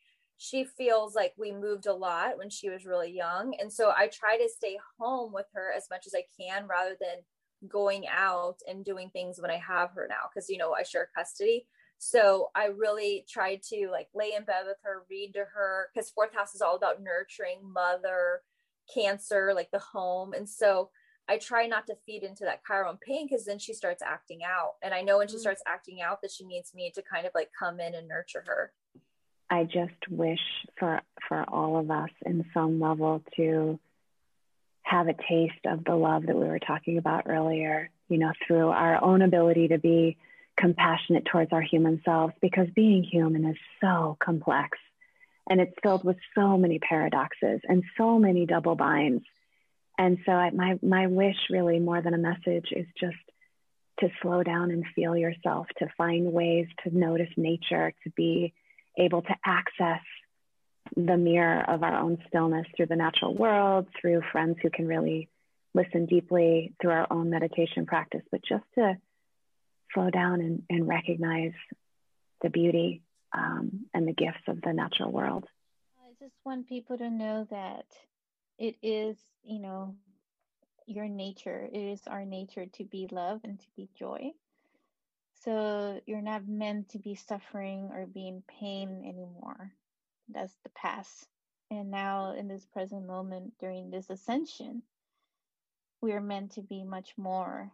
she 0.41 0.63
feels 0.63 1.15
like 1.15 1.33
we 1.37 1.51
moved 1.51 1.85
a 1.85 1.93
lot 1.93 2.37
when 2.37 2.49
she 2.49 2.69
was 2.69 2.85
really 2.85 3.11
young. 3.11 3.53
And 3.59 3.71
so 3.71 3.91
I 3.95 4.07
try 4.07 4.37
to 4.37 4.47
stay 4.47 4.77
home 4.97 5.33
with 5.33 5.47
her 5.53 5.73
as 5.75 5.87
much 5.91 6.07
as 6.07 6.15
I 6.15 6.23
can 6.39 6.65
rather 6.65 6.95
than 6.99 7.69
going 7.69 8.05
out 8.07 8.55
and 8.65 8.85
doing 8.85 9.09
things 9.09 9.41
when 9.41 9.51
I 9.51 9.57
have 9.57 9.91
her 9.91 10.07
now, 10.09 10.29
because, 10.33 10.49
you 10.49 10.57
know, 10.57 10.73
I 10.73 10.83
share 10.83 11.09
custody. 11.13 11.67
So 11.97 12.51
I 12.55 12.67
really 12.67 13.25
tried 13.29 13.63
to 13.63 13.89
like 13.91 14.07
lay 14.15 14.31
in 14.33 14.45
bed 14.45 14.63
with 14.65 14.77
her, 14.83 15.03
read 15.09 15.33
to 15.33 15.43
her, 15.53 15.89
because 15.93 16.09
fourth 16.09 16.33
house 16.33 16.55
is 16.55 16.61
all 16.61 16.77
about 16.77 17.03
nurturing 17.03 17.59
mother, 17.61 18.39
cancer, 18.93 19.51
like 19.53 19.71
the 19.71 19.79
home. 19.79 20.31
And 20.31 20.47
so 20.47 20.89
I 21.27 21.37
try 21.37 21.67
not 21.67 21.85
to 21.87 21.97
feed 22.05 22.23
into 22.23 22.45
that 22.45 22.61
Chiron 22.65 22.97
pain 23.05 23.27
because 23.29 23.43
then 23.43 23.59
she 23.59 23.73
starts 23.73 24.01
acting 24.01 24.39
out. 24.45 24.75
And 24.81 24.93
I 24.93 25.01
know 25.01 25.17
when 25.17 25.27
she 25.27 25.35
mm. 25.35 25.41
starts 25.41 25.61
acting 25.67 26.01
out 26.01 26.21
that 26.21 26.31
she 26.31 26.45
needs 26.45 26.73
me 26.73 26.93
to 26.95 27.01
kind 27.01 27.25
of 27.25 27.33
like 27.35 27.49
come 27.59 27.81
in 27.81 27.93
and 27.93 28.07
nurture 28.07 28.45
her. 28.47 28.71
I 29.49 29.63
just 29.63 30.07
wish 30.09 30.39
for 30.77 31.01
for 31.27 31.43
all 31.47 31.77
of 31.77 31.89
us 31.89 32.09
in 32.25 32.45
some 32.53 32.79
level 32.79 33.23
to 33.35 33.79
have 34.83 35.07
a 35.07 35.13
taste 35.13 35.65
of 35.65 35.83
the 35.83 35.95
love 35.95 36.25
that 36.25 36.35
we 36.35 36.47
were 36.47 36.59
talking 36.59 36.97
about 36.97 37.27
earlier, 37.27 37.89
you 38.07 38.17
know, 38.17 38.31
through 38.45 38.69
our 38.69 39.03
own 39.03 39.21
ability 39.21 39.69
to 39.69 39.77
be 39.77 40.17
compassionate 40.57 41.25
towards 41.25 41.53
our 41.53 41.61
human 41.61 42.01
selves 42.03 42.33
because 42.41 42.67
being 42.75 43.03
human 43.03 43.45
is 43.45 43.57
so 43.81 44.17
complex 44.19 44.77
and 45.49 45.61
it's 45.61 45.73
filled 45.81 46.03
with 46.03 46.17
so 46.35 46.57
many 46.57 46.79
paradoxes 46.79 47.61
and 47.67 47.83
so 47.97 48.19
many 48.19 48.45
double 48.45 48.75
binds. 48.75 49.23
And 49.97 50.17
so 50.25 50.31
I, 50.31 50.51
my 50.51 50.79
my 50.81 51.07
wish 51.07 51.37
really 51.49 51.79
more 51.79 52.01
than 52.01 52.13
a 52.13 52.17
message 52.17 52.67
is 52.71 52.85
just 52.99 53.17
to 53.99 54.09
slow 54.21 54.43
down 54.43 54.71
and 54.71 54.85
feel 54.95 55.17
yourself, 55.17 55.67
to 55.79 55.87
find 55.97 56.31
ways 56.31 56.67
to 56.83 56.97
notice 56.97 57.29
nature, 57.35 57.93
to 58.03 58.09
be 58.11 58.53
able 58.99 59.21
to 59.21 59.35
access 59.45 60.01
the 60.95 61.17
mirror 61.17 61.63
of 61.67 61.83
our 61.83 61.95
own 61.95 62.17
stillness 62.27 62.65
through 62.75 62.87
the 62.87 62.95
natural 62.95 63.35
world, 63.35 63.87
through 63.99 64.21
friends 64.31 64.57
who 64.61 64.69
can 64.69 64.87
really 64.87 65.29
listen 65.73 66.05
deeply, 66.05 66.73
through 66.81 66.91
our 66.91 67.07
own 67.11 67.29
meditation 67.29 67.85
practice, 67.85 68.23
but 68.31 68.41
just 68.43 68.63
to 68.75 68.97
slow 69.93 70.09
down 70.09 70.41
and, 70.41 70.63
and 70.69 70.87
recognize 70.87 71.53
the 72.41 72.49
beauty 72.49 73.01
um, 73.33 73.85
and 73.93 74.07
the 74.07 74.13
gifts 74.13 74.47
of 74.47 74.61
the 74.61 74.73
natural 74.73 75.11
world. 75.11 75.45
I 76.03 76.11
just 76.23 76.35
want 76.43 76.67
people 76.67 76.97
to 76.97 77.09
know 77.09 77.47
that 77.51 77.85
it 78.57 78.75
is, 78.81 79.17
you 79.43 79.59
know, 79.59 79.95
your 80.85 81.07
nature. 81.07 81.69
It 81.71 81.77
is 81.77 82.01
our 82.07 82.25
nature 82.25 82.65
to 82.65 82.83
be 82.83 83.07
love 83.11 83.41
and 83.43 83.59
to 83.59 83.65
be 83.75 83.89
joy. 83.97 84.31
So 85.43 86.01
you're 86.05 86.21
not 86.21 86.47
meant 86.47 86.89
to 86.89 86.99
be 86.99 87.15
suffering 87.15 87.89
or 87.93 88.05
be 88.05 88.27
in 88.27 88.43
pain 88.59 89.03
anymore. 89.05 89.71
That's 90.27 90.55
the 90.63 90.69
past. 90.69 91.27
And 91.71 91.91
now, 91.91 92.33
in 92.33 92.47
this 92.47 92.65
present 92.65 93.05
moment, 93.05 93.53
during 93.59 93.89
this 93.89 94.09
ascension, 94.09 94.81
we 96.01 96.13
are 96.13 96.21
meant 96.21 96.53
to 96.53 96.61
be 96.61 96.83
much 96.83 97.13
more. 97.17 97.71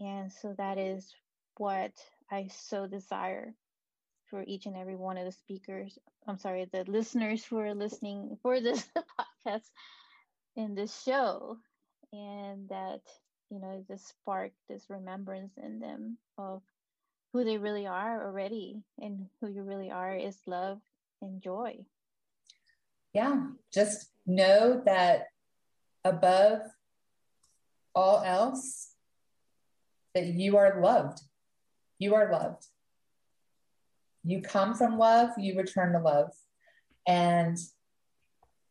And 0.00 0.32
so 0.32 0.54
that 0.58 0.78
is 0.78 1.12
what 1.56 1.92
I 2.30 2.48
so 2.48 2.86
desire 2.86 3.54
for 4.26 4.44
each 4.46 4.66
and 4.66 4.76
every 4.76 4.96
one 4.96 5.18
of 5.18 5.24
the 5.24 5.32
speakers. 5.32 5.98
I'm 6.26 6.38
sorry, 6.38 6.66
the 6.72 6.84
listeners 6.84 7.44
who 7.44 7.58
are 7.58 7.74
listening 7.74 8.38
for 8.42 8.60
this 8.60 8.86
podcast 9.46 9.68
in 10.56 10.74
this 10.74 11.02
show, 11.02 11.58
and 12.12 12.68
that 12.68 13.00
you 13.50 13.58
know 13.58 13.84
just 13.88 14.08
spark 14.08 14.52
this 14.68 14.88
remembrance 14.88 15.52
in 15.56 15.80
them 15.80 16.16
of 16.38 16.62
who 17.32 17.44
they 17.44 17.58
really 17.58 17.86
are 17.86 18.26
already, 18.26 18.82
and 19.00 19.26
who 19.40 19.48
you 19.48 19.62
really 19.62 19.90
are 19.90 20.14
is 20.14 20.36
love 20.46 20.80
and 21.20 21.42
joy. 21.42 21.78
Yeah, 23.12 23.46
just 23.72 24.10
know 24.26 24.82
that 24.84 25.26
above 26.04 26.60
all 27.94 28.22
else, 28.22 28.90
that 30.14 30.26
you 30.26 30.56
are 30.56 30.80
loved 30.80 31.20
you 32.02 32.16
are 32.16 32.30
loved. 32.30 32.66
You 34.24 34.42
come 34.42 34.74
from 34.74 34.98
love, 34.98 35.30
you 35.38 35.56
return 35.56 35.92
to 35.92 36.00
love. 36.00 36.32
And 37.06 37.56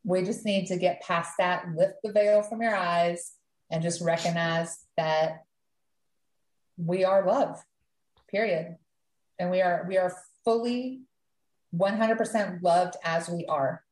we 0.04 0.24
just 0.24 0.46
need 0.46 0.68
to 0.68 0.78
get 0.78 1.02
past 1.02 1.34
that, 1.40 1.66
lift 1.76 1.96
the 2.04 2.12
veil 2.12 2.44
from 2.44 2.62
your 2.62 2.76
eyes, 2.76 3.34
and 3.72 3.82
just 3.82 4.02
recognize 4.02 4.78
that 4.98 5.44
we 6.78 7.06
are 7.06 7.26
love, 7.26 7.64
period. 8.32 8.78
And 9.40 9.52
we 9.52 9.62
are 9.62 9.86
we 9.88 9.98
are 9.98 10.14
fully 10.44 11.02
100% 11.76 12.62
loved 12.62 12.96
as 13.04 13.30
we 13.30 13.46
are. 13.46 13.84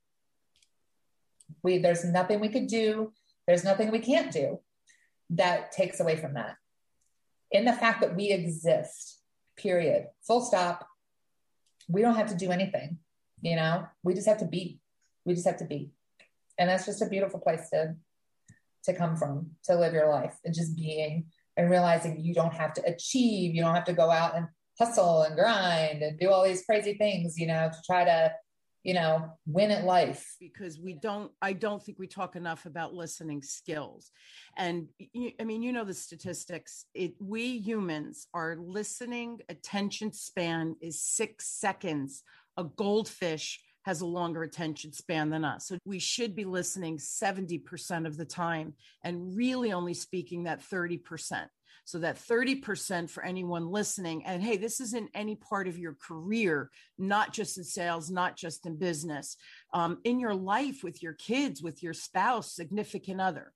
We 1.63 1.77
there's 1.77 2.05
nothing 2.05 2.39
we 2.39 2.49
could 2.49 2.67
do, 2.67 3.13
there's 3.47 3.63
nothing 3.63 3.91
we 3.91 3.99
can't 3.99 4.31
do 4.31 4.59
that 5.31 5.71
takes 5.71 5.99
away 5.99 6.15
from 6.15 6.33
that. 6.33 6.55
In 7.51 7.65
the 7.65 7.73
fact 7.73 8.01
that 8.01 8.15
we 8.15 8.29
exist 8.29 9.19
period, 9.59 10.07
full 10.25 10.41
stop. 10.41 10.87
We 11.87 12.01
don't 12.01 12.15
have 12.15 12.29
to 12.29 12.35
do 12.35 12.51
anything, 12.51 12.99
you 13.41 13.55
know, 13.55 13.87
we 14.03 14.13
just 14.13 14.27
have 14.27 14.39
to 14.39 14.45
be. 14.45 14.79
We 15.25 15.33
just 15.33 15.47
have 15.47 15.57
to 15.57 15.65
be. 15.65 15.91
And 16.57 16.69
that's 16.69 16.85
just 16.85 17.01
a 17.01 17.09
beautiful 17.09 17.39
place 17.39 17.69
to 17.71 17.95
to 18.85 18.93
come 18.93 19.17
from, 19.17 19.51
to 19.65 19.75
live 19.75 19.93
your 19.93 20.09
life 20.09 20.37
and 20.45 20.53
just 20.53 20.75
being 20.75 21.25
and 21.59 21.69
realizing 21.69 22.19
you 22.19 22.33
don't 22.33 22.53
have 22.53 22.73
to 22.73 22.83
achieve, 22.85 23.53
you 23.53 23.61
don't 23.61 23.75
have 23.75 23.85
to 23.85 23.93
go 23.93 24.09
out 24.09 24.35
and 24.35 24.47
hustle 24.79 25.23
and 25.23 25.35
grind 25.35 26.01
and 26.01 26.19
do 26.19 26.29
all 26.29 26.43
these 26.43 26.63
crazy 26.65 26.93
things, 26.93 27.37
you 27.37 27.47
know, 27.47 27.69
to 27.69 27.77
try 27.85 28.05
to 28.05 28.31
you 28.83 28.93
know, 28.93 29.29
win 29.45 29.71
at 29.71 29.83
life. 29.83 30.35
Because 30.39 30.79
we 30.79 30.93
don't, 30.93 31.31
I 31.41 31.53
don't 31.53 31.83
think 31.83 31.99
we 31.99 32.07
talk 32.07 32.35
enough 32.35 32.65
about 32.65 32.93
listening 32.93 33.41
skills. 33.41 34.11
And 34.55 34.87
I 35.39 35.43
mean, 35.43 35.61
you 35.61 35.73
know, 35.73 35.83
the 35.83 35.93
statistics, 35.93 36.85
it, 36.93 37.13
we 37.19 37.57
humans, 37.57 38.27
our 38.33 38.55
listening 38.55 39.41
attention 39.49 40.13
span 40.13 40.75
is 40.81 41.01
six 41.01 41.47
seconds. 41.47 42.23
A 42.57 42.63
goldfish 42.63 43.61
has 43.89 44.01
a 44.01 44.05
longer 44.05 44.43
attention 44.43 44.93
span 44.93 45.31
than 45.31 45.43
us. 45.43 45.65
So 45.65 45.79
we 45.83 45.97
should 45.97 46.35
be 46.35 46.45
listening 46.45 46.99
70% 46.99 48.05
of 48.05 48.17
the 48.17 48.25
time 48.25 48.75
and 49.03 49.35
really 49.35 49.71
only 49.71 49.95
speaking 49.95 50.43
that 50.43 50.61
30%. 50.61 51.47
So 51.85 51.97
that 51.97 52.17
30% 52.17 53.09
for 53.09 53.25
anyone 53.25 53.71
listening. 53.71 54.23
And 54.27 54.43
hey, 54.43 54.57
this 54.57 54.79
isn't 54.79 55.09
any 55.15 55.35
part 55.35 55.67
of 55.67 55.79
your 55.79 55.95
career, 55.95 56.69
not 56.99 57.33
just 57.33 57.57
in 57.57 57.63
sales, 57.63 58.11
not 58.11 58.37
just 58.37 58.67
in 58.67 58.77
business, 58.77 59.35
um, 59.73 59.97
in 60.03 60.19
your 60.19 60.35
life 60.35 60.83
with 60.83 61.01
your 61.01 61.13
kids, 61.13 61.63
with 61.63 61.81
your 61.81 61.95
spouse, 61.95 62.53
significant 62.53 63.19
other. 63.19 63.53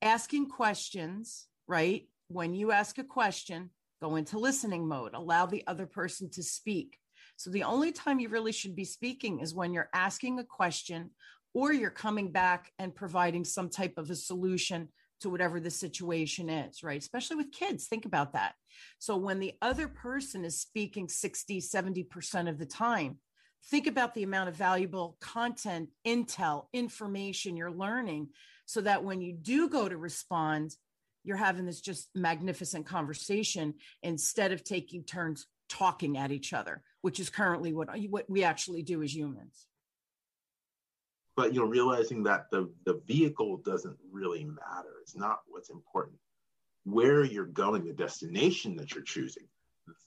Asking 0.00 0.48
questions, 0.48 1.48
right? 1.68 2.08
When 2.28 2.54
you 2.54 2.72
ask 2.72 2.96
a 2.96 3.04
question, 3.04 3.68
go 4.00 4.16
into 4.16 4.38
listening 4.38 4.88
mode, 4.88 5.12
allow 5.12 5.44
the 5.44 5.64
other 5.66 5.84
person 5.84 6.30
to 6.30 6.42
speak. 6.42 6.98
So 7.36 7.50
the 7.50 7.64
only 7.64 7.92
time 7.92 8.20
you 8.20 8.28
really 8.28 8.52
should 8.52 8.76
be 8.76 8.84
speaking 8.84 9.40
is 9.40 9.54
when 9.54 9.72
you're 9.72 9.90
asking 9.92 10.38
a 10.38 10.44
question 10.44 11.10
or 11.52 11.72
you're 11.72 11.90
coming 11.90 12.32
back 12.32 12.72
and 12.78 12.94
providing 12.94 13.44
some 13.44 13.68
type 13.68 13.94
of 13.96 14.10
a 14.10 14.16
solution 14.16 14.88
to 15.20 15.30
whatever 15.30 15.60
the 15.60 15.70
situation 15.70 16.50
is, 16.50 16.82
right? 16.82 17.00
Especially 17.00 17.36
with 17.36 17.52
kids, 17.52 17.86
think 17.86 18.04
about 18.04 18.32
that. 18.32 18.54
So 18.98 19.16
when 19.16 19.38
the 19.38 19.54
other 19.62 19.88
person 19.88 20.44
is 20.44 20.60
speaking 20.60 21.08
60, 21.08 21.60
70% 21.60 22.48
of 22.48 22.58
the 22.58 22.66
time, 22.66 23.18
think 23.70 23.86
about 23.86 24.14
the 24.14 24.24
amount 24.24 24.48
of 24.48 24.56
valuable 24.56 25.16
content, 25.20 25.88
intel, 26.06 26.66
information 26.72 27.56
you're 27.56 27.70
learning 27.70 28.28
so 28.66 28.80
that 28.80 29.04
when 29.04 29.20
you 29.20 29.32
do 29.32 29.68
go 29.68 29.88
to 29.88 29.96
respond, 29.96 30.76
you're 31.22 31.36
having 31.36 31.64
this 31.64 31.80
just 31.80 32.08
magnificent 32.14 32.84
conversation 32.84 33.74
instead 34.02 34.52
of 34.52 34.62
taking 34.62 35.04
turns 35.04 35.46
talking 35.78 36.16
at 36.16 36.32
each 36.32 36.52
other, 36.52 36.82
which 37.02 37.20
is 37.20 37.30
currently 37.30 37.72
what, 37.72 37.88
what 38.08 38.28
we 38.28 38.44
actually 38.44 38.82
do 38.82 39.02
as 39.02 39.14
humans. 39.14 39.66
But 41.36 41.52
you 41.52 41.60
know 41.60 41.66
realizing 41.66 42.22
that 42.24 42.46
the 42.52 42.70
the 42.84 43.00
vehicle 43.06 43.56
doesn't 43.56 43.96
really 44.12 44.44
matter. 44.44 44.94
It's 45.02 45.16
not 45.16 45.40
what's 45.48 45.70
important. 45.70 46.16
Where 46.84 47.24
you're 47.24 47.46
going 47.46 47.84
the 47.84 47.92
destination 47.92 48.76
that 48.76 48.94
you're 48.94 49.02
choosing 49.02 49.48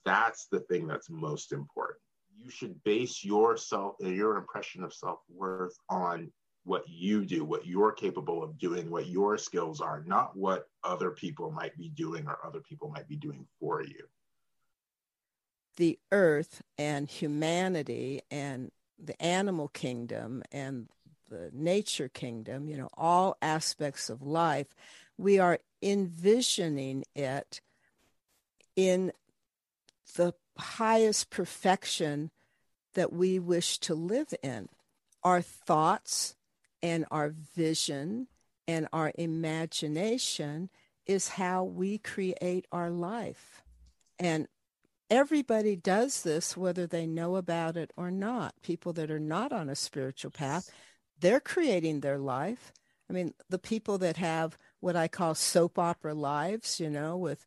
that's 0.04 0.46
the 0.46 0.60
thing 0.60 0.86
that's 0.86 1.10
most 1.10 1.52
important. 1.52 2.00
You 2.42 2.50
should 2.50 2.82
base 2.84 3.24
yourself 3.24 3.96
and 4.00 4.14
your 4.14 4.36
impression 4.36 4.84
of 4.84 4.94
self-worth 4.94 5.76
on 5.88 6.30
what 6.64 6.84
you 6.86 7.24
do 7.24 7.44
what 7.44 7.66
you're 7.66 7.92
capable 7.92 8.42
of 8.42 8.58
doing 8.58 8.90
what 8.90 9.06
your 9.06 9.38
skills 9.38 9.80
are 9.80 10.04
not 10.06 10.36
what 10.36 10.68
other 10.84 11.10
people 11.10 11.50
might 11.50 11.74
be 11.78 11.88
doing 11.88 12.26
or 12.26 12.36
other 12.44 12.60
people 12.60 12.90
might 12.90 13.08
be 13.08 13.16
doing 13.16 13.46
for 13.58 13.80
you 13.80 14.06
the 15.78 15.98
earth 16.10 16.60
and 16.76 17.08
humanity 17.08 18.20
and 18.32 18.72
the 19.02 19.20
animal 19.22 19.68
kingdom 19.68 20.42
and 20.50 20.88
the 21.30 21.50
nature 21.52 22.08
kingdom, 22.08 22.68
you 22.68 22.76
know, 22.76 22.90
all 22.94 23.36
aspects 23.40 24.10
of 24.10 24.20
life, 24.20 24.66
we 25.16 25.38
are 25.38 25.60
envisioning 25.80 27.04
it 27.14 27.60
in 28.74 29.12
the 30.16 30.34
highest 30.58 31.30
perfection 31.30 32.32
that 32.94 33.12
we 33.12 33.38
wish 33.38 33.78
to 33.78 33.94
live 33.94 34.34
in. 34.42 34.68
Our 35.22 35.40
thoughts 35.40 36.34
and 36.82 37.04
our 37.12 37.28
vision 37.28 38.26
and 38.66 38.88
our 38.92 39.12
imagination 39.14 40.70
is 41.06 41.28
how 41.28 41.62
we 41.62 41.98
create 41.98 42.66
our 42.72 42.90
life. 42.90 43.62
And 44.18 44.48
everybody 45.10 45.76
does 45.76 46.22
this, 46.22 46.56
whether 46.56 46.86
they 46.86 47.06
know 47.06 47.36
about 47.36 47.76
it 47.76 47.92
or 47.96 48.10
not. 48.10 48.54
People 48.62 48.92
that 48.94 49.10
are 49.10 49.20
not 49.20 49.52
on 49.52 49.68
a 49.68 49.74
spiritual 49.74 50.30
path, 50.30 50.70
they're 51.20 51.40
creating 51.40 52.00
their 52.00 52.18
life. 52.18 52.72
I 53.08 53.12
mean, 53.12 53.34
the 53.48 53.58
people 53.58 53.98
that 53.98 54.16
have 54.18 54.58
what 54.80 54.96
I 54.96 55.08
call 55.08 55.34
soap 55.34 55.78
opera 55.78 56.14
lives, 56.14 56.78
you 56.78 56.90
know, 56.90 57.16
with, 57.16 57.46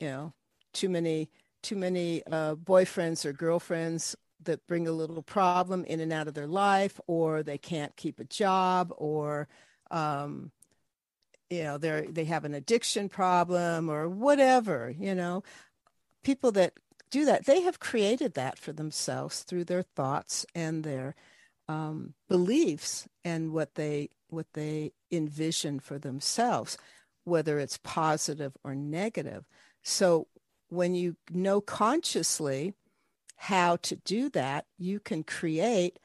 you 0.00 0.08
know, 0.08 0.32
too 0.72 0.88
many 0.88 1.30
too 1.62 1.76
many 1.76 2.22
uh, 2.30 2.54
boyfriends 2.54 3.24
or 3.24 3.32
girlfriends 3.32 4.14
that 4.44 4.64
bring 4.68 4.86
a 4.86 4.92
little 4.92 5.22
problem 5.22 5.84
in 5.86 5.98
and 5.98 6.12
out 6.12 6.28
of 6.28 6.34
their 6.34 6.46
life, 6.46 7.00
or 7.08 7.42
they 7.42 7.58
can't 7.58 7.96
keep 7.96 8.20
a 8.20 8.24
job, 8.24 8.92
or 8.96 9.48
um, 9.90 10.52
you 11.50 11.64
know, 11.64 11.76
they 11.78 12.06
they 12.08 12.24
have 12.24 12.44
an 12.44 12.54
addiction 12.54 13.08
problem, 13.08 13.90
or 13.90 14.08
whatever. 14.08 14.94
You 14.96 15.14
know, 15.14 15.42
people 16.22 16.52
that 16.52 16.74
do 17.10 17.24
that, 17.24 17.46
they 17.46 17.62
have 17.62 17.80
created 17.80 18.34
that 18.34 18.58
for 18.58 18.72
themselves 18.72 19.42
through 19.42 19.64
their 19.64 19.82
thoughts 19.82 20.46
and 20.54 20.84
their 20.84 21.14
um, 21.68 22.14
beliefs 22.28 23.08
and 23.24 23.52
what 23.52 23.74
they 23.74 24.10
what 24.28 24.46
they 24.54 24.92
envision 25.10 25.78
for 25.78 25.98
themselves, 25.98 26.76
whether 27.24 27.58
it's 27.58 27.78
positive 27.78 28.56
or 28.64 28.74
negative. 28.74 29.46
So 29.82 30.26
when 30.68 30.94
you 30.94 31.16
know 31.30 31.60
consciously 31.60 32.74
how 33.36 33.76
to 33.76 33.96
do 33.96 34.28
that, 34.30 34.66
you 34.78 34.98
can 34.98 35.22
create 35.22 35.98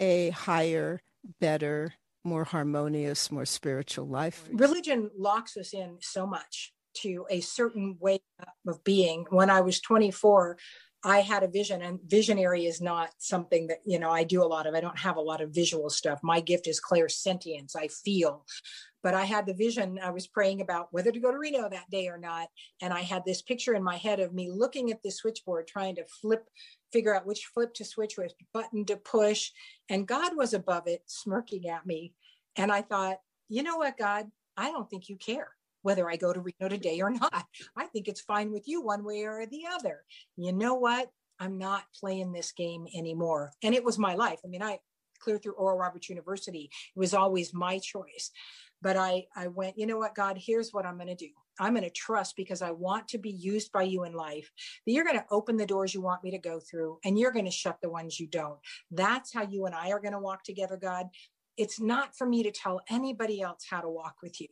a 0.00 0.30
higher, 0.30 1.00
better, 1.40 1.94
more 2.24 2.44
harmonious, 2.44 3.30
more 3.30 3.44
spiritual 3.44 4.06
life. 4.06 4.48
Religion 4.52 5.10
locks 5.16 5.56
us 5.56 5.74
in 5.74 5.98
so 6.00 6.26
much 6.26 6.72
to 7.02 7.26
a 7.30 7.40
certain 7.40 7.96
way 8.00 8.20
of 8.66 8.82
being. 8.84 9.26
When 9.30 9.50
I 9.50 9.60
was 9.60 9.80
24, 9.80 10.56
I 11.04 11.20
had 11.20 11.44
a 11.44 11.48
vision, 11.48 11.82
and 11.82 12.00
visionary 12.04 12.66
is 12.66 12.80
not 12.80 13.10
something 13.18 13.68
that, 13.68 13.78
you 13.84 14.00
know, 14.00 14.10
I 14.10 14.24
do 14.24 14.42
a 14.42 14.44
lot 14.44 14.66
of. 14.66 14.74
I 14.74 14.80
don't 14.80 14.98
have 14.98 15.16
a 15.16 15.20
lot 15.20 15.40
of 15.40 15.54
visual 15.54 15.88
stuff. 15.88 16.18
My 16.22 16.40
gift 16.40 16.66
is 16.66 16.80
clairsentience. 16.80 17.76
I 17.76 17.88
feel. 17.88 18.44
But 19.04 19.14
I 19.14 19.24
had 19.24 19.46
the 19.46 19.54
vision. 19.54 20.00
I 20.02 20.10
was 20.10 20.26
praying 20.26 20.62
about 20.62 20.88
whether 20.90 21.12
to 21.12 21.20
go 21.20 21.30
to 21.30 21.38
Reno 21.38 21.68
that 21.68 21.90
day 21.90 22.08
or 22.08 22.18
not. 22.18 22.48
And 22.82 22.92
I 22.92 23.02
had 23.02 23.24
this 23.24 23.40
picture 23.40 23.74
in 23.74 23.84
my 23.84 23.96
head 23.98 24.18
of 24.18 24.34
me 24.34 24.50
looking 24.50 24.90
at 24.90 25.00
the 25.02 25.12
switchboard, 25.12 25.68
trying 25.68 25.94
to 25.94 26.04
flip, 26.06 26.48
figure 26.92 27.14
out 27.14 27.26
which 27.26 27.50
flip 27.54 27.72
to 27.74 27.84
switch, 27.84 28.18
which 28.18 28.32
button 28.52 28.84
to 28.86 28.96
push. 28.96 29.52
And 29.88 30.08
God 30.08 30.36
was 30.36 30.54
above 30.54 30.88
it, 30.88 31.02
smirking 31.06 31.68
at 31.68 31.86
me. 31.86 32.14
And 32.56 32.72
I 32.72 32.82
thought, 32.82 33.18
you 33.48 33.62
know 33.62 33.76
what, 33.76 33.96
God, 33.96 34.26
I 34.56 34.72
don't 34.72 34.90
think 34.90 35.08
you 35.08 35.16
care 35.16 35.50
whether 35.86 36.10
I 36.10 36.16
go 36.16 36.32
to 36.32 36.40
Reno 36.40 36.68
today 36.68 37.00
or 37.00 37.10
not. 37.22 37.46
I 37.76 37.86
think 37.86 38.08
it's 38.08 38.20
fine 38.20 38.52
with 38.52 38.66
you 38.66 38.82
one 38.82 39.04
way 39.04 39.22
or 39.22 39.46
the 39.46 39.62
other. 39.72 40.02
You 40.36 40.52
know 40.52 40.74
what? 40.74 41.10
I'm 41.38 41.58
not 41.58 41.84
playing 41.98 42.32
this 42.32 42.50
game 42.50 42.86
anymore. 42.92 43.52
And 43.62 43.72
it 43.72 43.84
was 43.84 43.96
my 43.96 44.16
life. 44.16 44.40
I 44.44 44.48
mean, 44.48 44.64
I 44.64 44.80
clear 45.20 45.38
through 45.38 45.52
Oral 45.52 45.78
Roberts 45.78 46.08
University. 46.08 46.70
It 46.94 46.98
was 46.98 47.14
always 47.14 47.54
my 47.54 47.78
choice. 47.78 48.32
But 48.82 48.96
I, 48.96 49.26
I 49.36 49.46
went, 49.46 49.78
you 49.78 49.86
know 49.86 49.96
what, 49.96 50.16
God, 50.16 50.36
here's 50.38 50.72
what 50.72 50.84
I'm 50.84 50.96
going 50.96 51.06
to 51.06 51.14
do. 51.14 51.30
I'm 51.60 51.74
going 51.74 51.84
to 51.84 51.90
trust 51.90 52.36
because 52.36 52.62
I 52.62 52.72
want 52.72 53.06
to 53.08 53.18
be 53.18 53.30
used 53.30 53.70
by 53.70 53.82
you 53.82 54.02
in 54.04 54.12
life 54.12 54.50
that 54.84 54.92
you're 54.92 55.04
going 55.04 55.16
to 55.16 55.24
open 55.30 55.56
the 55.56 55.66
doors 55.66 55.94
you 55.94 56.00
want 56.00 56.24
me 56.24 56.32
to 56.32 56.38
go 56.38 56.58
through 56.58 56.98
and 57.04 57.16
you're 57.16 57.32
going 57.32 57.46
to 57.46 57.50
shut 57.50 57.78
the 57.80 57.88
ones 57.88 58.18
you 58.18 58.26
don't. 58.26 58.58
That's 58.90 59.32
how 59.32 59.42
you 59.42 59.66
and 59.66 59.74
I 59.74 59.92
are 59.92 60.00
going 60.00 60.12
to 60.12 60.18
walk 60.18 60.42
together, 60.42 60.76
God. 60.76 61.06
It's 61.56 61.80
not 61.80 62.16
for 62.16 62.26
me 62.26 62.42
to 62.42 62.50
tell 62.50 62.82
anybody 62.90 63.40
else 63.40 63.64
how 63.70 63.80
to 63.80 63.88
walk 63.88 64.16
with 64.22 64.40
you. 64.40 64.48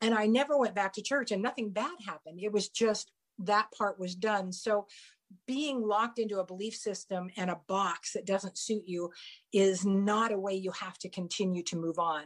And 0.00 0.14
I 0.14 0.26
never 0.26 0.58
went 0.58 0.74
back 0.74 0.92
to 0.94 1.02
church 1.02 1.32
and 1.32 1.42
nothing 1.42 1.70
bad 1.70 1.96
happened. 2.06 2.40
It 2.40 2.52
was 2.52 2.68
just 2.68 3.10
that 3.38 3.68
part 3.76 3.98
was 3.98 4.14
done. 4.14 4.52
So 4.52 4.86
being 5.46 5.82
locked 5.82 6.18
into 6.18 6.38
a 6.38 6.46
belief 6.46 6.74
system 6.74 7.30
and 7.36 7.50
a 7.50 7.60
box 7.66 8.12
that 8.12 8.26
doesn't 8.26 8.58
suit 8.58 8.84
you 8.86 9.10
is 9.52 9.84
not 9.84 10.32
a 10.32 10.38
way 10.38 10.54
you 10.54 10.70
have 10.70 10.98
to 10.98 11.08
continue 11.08 11.62
to 11.64 11.76
move 11.76 11.98
on. 11.98 12.24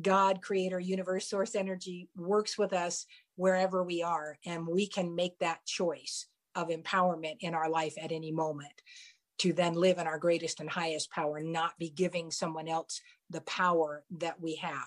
God, 0.00 0.42
creator, 0.42 0.78
universe, 0.78 1.28
source 1.28 1.54
energy 1.54 2.08
works 2.16 2.58
with 2.58 2.72
us 2.72 3.06
wherever 3.36 3.82
we 3.82 4.02
are, 4.02 4.36
and 4.44 4.66
we 4.66 4.86
can 4.86 5.14
make 5.14 5.38
that 5.38 5.64
choice 5.64 6.26
of 6.54 6.68
empowerment 6.68 7.36
in 7.40 7.54
our 7.54 7.70
life 7.70 7.94
at 8.00 8.12
any 8.12 8.30
moment 8.30 8.82
to 9.38 9.52
then 9.52 9.74
live 9.74 9.98
in 9.98 10.06
our 10.06 10.18
greatest 10.18 10.60
and 10.60 10.68
highest 10.68 11.10
power, 11.10 11.40
not 11.40 11.78
be 11.78 11.90
giving 11.90 12.30
someone 12.30 12.68
else 12.68 13.00
the 13.30 13.40
power 13.42 14.04
that 14.10 14.40
we 14.40 14.56
have. 14.56 14.86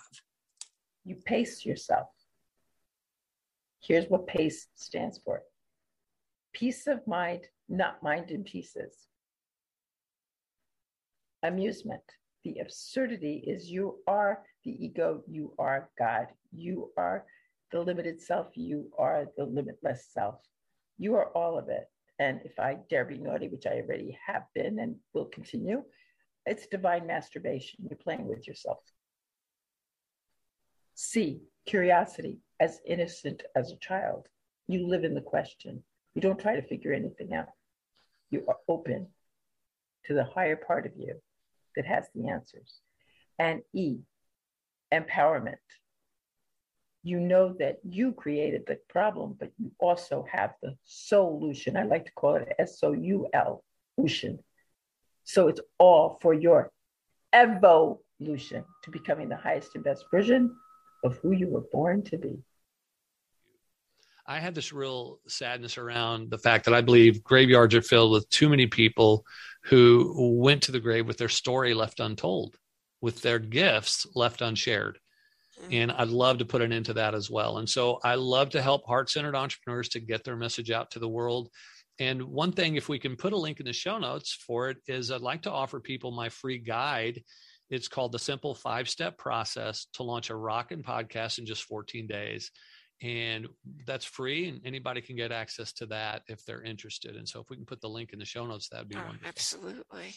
You 1.03 1.15
pace 1.15 1.65
yourself. 1.65 2.07
Here's 3.81 4.07
what 4.09 4.27
PACE 4.27 4.67
stands 4.75 5.19
for 5.23 5.43
peace 6.53 6.87
of 6.87 7.05
mind, 7.05 7.41
not 7.67 8.01
mind 8.01 8.31
in 8.31 8.43
pieces. 8.43 8.95
Amusement. 11.43 12.03
The 12.43 12.59
absurdity 12.59 13.43
is 13.45 13.69
you 13.69 13.97
are 14.07 14.43
the 14.63 14.71
ego, 14.71 15.21
you 15.27 15.53
are 15.59 15.89
God, 15.97 16.27
you 16.53 16.91
are 16.97 17.25
the 17.71 17.81
limited 17.81 18.21
self, 18.21 18.55
you 18.55 18.89
are 18.97 19.25
the 19.35 19.43
limitless 19.45 20.07
self. 20.13 20.35
You 20.97 21.15
are 21.15 21.27
all 21.35 21.57
of 21.57 21.69
it. 21.69 21.85
And 22.19 22.39
if 22.45 22.57
I 22.59 22.77
dare 22.89 23.03
be 23.03 23.17
naughty, 23.17 23.49
which 23.49 23.65
I 23.65 23.81
already 23.81 24.17
have 24.25 24.43
been 24.53 24.79
and 24.79 24.95
will 25.13 25.25
continue, 25.25 25.83
It's 26.45 26.67
divine 26.67 27.07
masturbation. 27.07 27.85
You're 27.89 27.97
playing 27.97 28.27
with 28.27 28.47
yourself. 28.47 28.77
C, 30.93 31.41
curiosity, 31.65 32.39
as 32.59 32.79
innocent 32.85 33.43
as 33.55 33.71
a 33.71 33.77
child. 33.77 34.27
You 34.67 34.87
live 34.87 35.03
in 35.03 35.13
the 35.13 35.21
question. 35.21 35.83
You 36.13 36.21
don't 36.21 36.39
try 36.39 36.55
to 36.55 36.67
figure 36.67 36.93
anything 36.93 37.33
out. 37.33 37.49
You 38.29 38.45
are 38.47 38.57
open 38.67 39.07
to 40.05 40.13
the 40.13 40.23
higher 40.23 40.55
part 40.55 40.85
of 40.85 40.93
you 40.97 41.21
that 41.75 41.85
has 41.85 42.05
the 42.13 42.29
answers. 42.29 42.79
And 43.37 43.61
E, 43.73 43.97
empowerment. 44.93 45.55
You 47.03 47.19
know 47.19 47.53
that 47.59 47.77
you 47.83 48.13
created 48.13 48.63
the 48.65 48.79
problem, 48.89 49.35
but 49.39 49.51
you 49.59 49.71
also 49.79 50.25
have 50.31 50.53
the 50.63 50.75
solution. 50.85 51.77
I 51.77 51.83
like 51.83 52.05
to 52.05 52.13
call 52.13 52.35
it 52.35 52.55
S 52.57 52.79
O 52.81 52.93
U 52.93 53.27
L, 53.33 53.63
solution. 53.95 54.39
So 55.23 55.47
it's 55.47 55.61
all 55.77 56.17
for 56.21 56.33
your 56.33 56.71
evolution 57.33 58.63
to 58.83 58.91
becoming 58.91 59.29
the 59.29 59.35
highest 59.35 59.75
and 59.75 59.83
best 59.83 60.05
version 60.09 60.55
of 61.05 61.17
who 61.17 61.31
you 61.31 61.47
were 61.47 61.63
born 61.71 62.03
to 62.03 62.17
be. 62.17 62.39
I 64.27 64.39
had 64.39 64.55
this 64.55 64.73
real 64.73 65.19
sadness 65.27 65.77
around 65.77 66.31
the 66.31 66.39
fact 66.39 66.65
that 66.65 66.73
I 66.73 66.81
believe 66.81 67.23
graveyards 67.23 67.75
are 67.75 67.81
filled 67.81 68.11
with 68.11 68.27
too 68.29 68.49
many 68.49 68.65
people 68.65 69.23
who 69.65 70.35
went 70.39 70.63
to 70.63 70.71
the 70.71 70.79
grave 70.79 71.07
with 71.07 71.17
their 71.17 71.29
story 71.29 71.75
left 71.75 71.99
untold, 71.99 72.55
with 73.01 73.21
their 73.21 73.37
gifts 73.37 74.07
left 74.15 74.41
unshared. 74.41 74.97
Mm-hmm. 75.61 75.73
And 75.73 75.91
I'd 75.91 76.09
love 76.09 76.39
to 76.39 76.45
put 76.45 76.63
an 76.63 76.73
end 76.73 76.85
to 76.85 76.93
that 76.93 77.13
as 77.13 77.29
well. 77.29 77.59
And 77.59 77.69
so 77.69 77.99
I 78.03 78.15
love 78.15 78.49
to 78.51 78.61
help 78.61 78.85
heart 78.87 79.11
centered 79.11 79.35
entrepreneurs 79.35 79.89
to 79.89 79.99
get 79.99 80.23
their 80.23 80.35
message 80.35 80.71
out 80.71 80.91
to 80.91 80.99
the 80.99 81.07
world. 81.07 81.49
And 81.99 82.23
one 82.23 82.51
thing, 82.51 82.75
if 82.75 82.89
we 82.89 82.99
can 82.99 83.15
put 83.15 83.31
a 83.31 83.37
link 83.37 83.59
in 83.59 83.65
the 83.65 83.73
show 83.73 83.99
notes 83.99 84.33
for 84.33 84.69
it, 84.69 84.77
is 84.87 85.11
I'd 85.11 85.21
like 85.21 85.43
to 85.43 85.51
offer 85.51 85.79
people 85.79 86.11
my 86.11 86.29
free 86.29 86.57
guide. 86.57 87.23
It's 87.69 87.87
called 87.87 88.11
the 88.11 88.19
Simple 88.19 88.55
Five 88.55 88.87
Step 88.89 89.17
Process 89.17 89.87
to 89.93 90.03
Launch 90.03 90.29
a 90.29 90.35
Rockin' 90.35 90.83
Podcast 90.83 91.39
in 91.39 91.45
just 91.45 91.63
14 91.63 92.07
days. 92.07 92.51
And 93.01 93.47
that's 93.85 94.05
free, 94.05 94.47
and 94.47 94.61
anybody 94.63 95.01
can 95.01 95.17
get 95.17 95.33
access 95.33 95.73
to 95.73 95.85
that 95.87 96.21
if 96.27 96.45
they're 96.45 96.63
interested. 96.63 97.17
And 97.17 97.27
so, 97.27 97.41
if 97.41 97.49
we 97.49 97.57
can 97.57 97.65
put 97.65 97.81
the 97.81 97.89
link 97.89 98.13
in 98.13 98.19
the 98.19 98.25
show 98.25 98.45
notes, 98.45 98.69
that'd 98.69 98.87
be 98.87 98.95
oh, 98.95 99.03
wonderful. 99.03 99.27
Absolutely. 99.27 100.15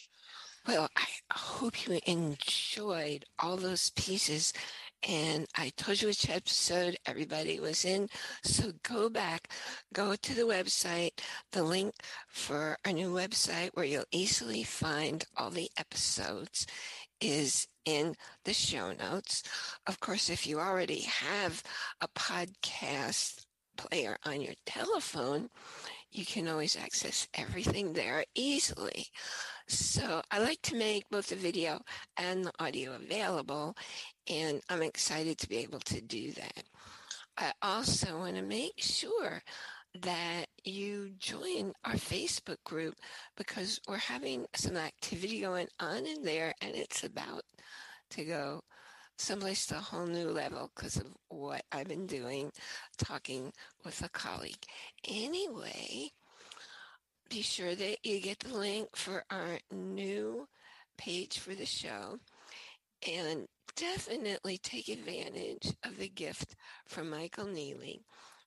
Well, 0.66 0.88
I 0.96 1.06
hope 1.32 1.88
you 1.88 1.98
enjoyed 2.06 3.24
all 3.40 3.56
those 3.56 3.90
pieces 3.90 4.52
and 5.06 5.46
I 5.56 5.70
told 5.76 6.02
you 6.02 6.08
which 6.08 6.28
episode 6.28 6.96
everybody 7.06 7.60
was 7.60 7.84
in. 7.84 8.08
So 8.42 8.72
go 8.82 9.08
back, 9.08 9.48
go 9.92 10.16
to 10.16 10.34
the 10.34 10.42
website, 10.42 11.20
the 11.52 11.62
link 11.62 11.94
for 12.28 12.78
our 12.84 12.92
new 12.92 13.12
website 13.12 13.70
where 13.74 13.84
you'll 13.84 14.04
easily 14.10 14.64
find 14.64 15.24
all 15.36 15.50
the 15.50 15.70
episodes 15.78 16.66
is 17.20 17.66
in 17.84 18.14
the 18.44 18.52
show 18.52 18.92
notes. 18.92 19.42
Of 19.86 20.00
course, 20.00 20.30
if 20.30 20.46
you 20.46 20.60
already 20.60 21.02
have 21.02 21.62
a 22.00 22.08
podcast 22.08 23.44
player 23.76 24.16
on 24.24 24.40
your 24.40 24.54
telephone, 24.66 25.48
you 26.10 26.24
can 26.24 26.48
always 26.48 26.76
access 26.76 27.28
everything 27.34 27.92
there 27.92 28.24
easily. 28.34 29.06
So 29.68 30.22
I 30.30 30.38
like 30.40 30.62
to 30.62 30.76
make 30.76 31.08
both 31.10 31.28
the 31.28 31.36
video 31.36 31.80
and 32.16 32.44
the 32.44 32.52
audio 32.58 32.94
available, 32.94 33.76
and 34.28 34.60
I'm 34.68 34.82
excited 34.82 35.38
to 35.38 35.48
be 35.48 35.58
able 35.58 35.80
to 35.80 36.00
do 36.00 36.32
that. 36.32 36.64
I 37.36 37.52
also 37.62 38.18
want 38.18 38.36
to 38.36 38.42
make 38.42 38.74
sure 38.78 39.42
that 40.02 40.46
you 40.64 41.10
join 41.18 41.72
our 41.84 41.94
Facebook 41.94 42.62
group 42.64 42.94
because 43.36 43.80
we're 43.88 43.96
having 43.96 44.46
some 44.54 44.76
activity 44.76 45.40
going 45.40 45.68
on 45.80 46.06
in 46.06 46.22
there 46.22 46.54
and 46.60 46.74
it's 46.74 47.04
about 47.04 47.42
to 48.10 48.24
go 48.24 48.60
someplace 49.16 49.66
to 49.66 49.76
a 49.76 49.80
whole 49.80 50.06
new 50.06 50.28
level 50.28 50.70
because 50.74 50.96
of 50.96 51.06
what 51.28 51.62
I've 51.72 51.88
been 51.88 52.06
doing, 52.06 52.50
talking 52.98 53.52
with 53.84 54.02
a 54.02 54.08
colleague. 54.08 54.64
Anyway, 55.06 56.10
be 57.28 57.42
sure 57.42 57.74
that 57.74 57.96
you 58.04 58.20
get 58.20 58.38
the 58.40 58.56
link 58.56 58.88
for 58.94 59.24
our 59.30 59.58
new 59.72 60.46
page 60.96 61.38
for 61.38 61.54
the 61.54 61.66
show 61.66 62.18
and 63.06 63.46
definitely 63.76 64.58
take 64.58 64.88
advantage 64.88 65.72
of 65.84 65.98
the 65.98 66.08
gift 66.08 66.54
from 66.86 67.10
Michael 67.10 67.46
Neely 67.46 68.00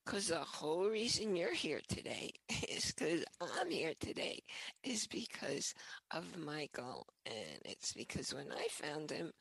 because 0.06 0.28
the 0.28 0.40
whole 0.40 0.88
reason 0.88 1.36
you're 1.36 1.54
here 1.54 1.82
today 1.88 2.32
is 2.70 2.92
because 2.92 3.24
I'm 3.42 3.70
here 3.70 3.94
today 4.00 4.42
is 4.84 5.08
because 5.08 5.74
of 6.12 6.38
Michael 6.38 7.08
and 7.26 7.60
it's 7.66 7.94
because 7.94 8.34
when 8.34 8.52
I 8.52 8.68
found 8.72 9.12
him 9.12 9.32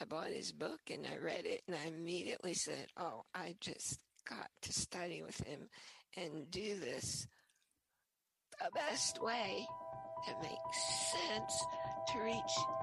I 0.00 0.04
bought 0.04 0.28
his 0.28 0.52
book 0.52 0.80
and 0.90 1.06
I 1.06 1.16
read 1.16 1.46
it 1.46 1.62
and 1.66 1.76
I 1.76 1.88
immediately 1.88 2.54
said 2.54 2.86
oh 2.98 3.22
I 3.34 3.56
just 3.60 3.98
got 4.28 4.48
to 4.62 4.72
study 4.72 5.22
with 5.22 5.38
him 5.46 5.68
and 6.16 6.50
do 6.50 6.78
this 6.78 7.26
the 8.58 8.70
best 8.74 9.22
way 9.22 9.66
that 10.26 10.42
makes 10.42 11.12
sense 11.12 11.64
to 12.12 12.22
reach 12.22 12.79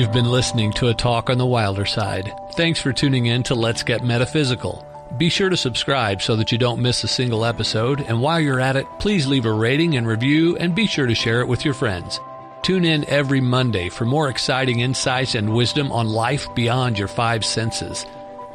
You've 0.00 0.12
been 0.12 0.30
listening 0.30 0.72
to 0.72 0.88
a 0.88 0.94
talk 0.94 1.28
on 1.28 1.36
the 1.36 1.44
wilder 1.44 1.84
side. 1.84 2.32
Thanks 2.52 2.80
for 2.80 2.90
tuning 2.90 3.26
in 3.26 3.42
to 3.42 3.54
Let's 3.54 3.82
Get 3.82 4.02
Metaphysical. 4.02 4.82
Be 5.18 5.28
sure 5.28 5.50
to 5.50 5.58
subscribe 5.58 6.22
so 6.22 6.36
that 6.36 6.50
you 6.50 6.56
don't 6.56 6.80
miss 6.80 7.04
a 7.04 7.06
single 7.06 7.44
episode. 7.44 8.00
And 8.00 8.22
while 8.22 8.40
you're 8.40 8.60
at 8.60 8.76
it, 8.76 8.86
please 8.98 9.26
leave 9.26 9.44
a 9.44 9.52
rating 9.52 9.98
and 9.98 10.06
review 10.06 10.56
and 10.56 10.74
be 10.74 10.86
sure 10.86 11.06
to 11.06 11.14
share 11.14 11.42
it 11.42 11.48
with 11.48 11.66
your 11.66 11.74
friends. 11.74 12.18
Tune 12.62 12.86
in 12.86 13.06
every 13.10 13.42
Monday 13.42 13.90
for 13.90 14.06
more 14.06 14.30
exciting 14.30 14.80
insights 14.80 15.34
and 15.34 15.52
wisdom 15.52 15.92
on 15.92 16.08
life 16.08 16.46
beyond 16.54 16.98
your 16.98 17.06
five 17.06 17.44
senses. 17.44 18.06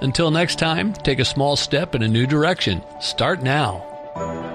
Until 0.02 0.32
next 0.32 0.58
time, 0.58 0.94
take 0.94 1.20
a 1.20 1.26
small 1.26 1.56
step 1.56 1.94
in 1.94 2.02
a 2.02 2.08
new 2.08 2.26
direction. 2.26 2.82
Start 3.00 3.44
now. 3.44 4.55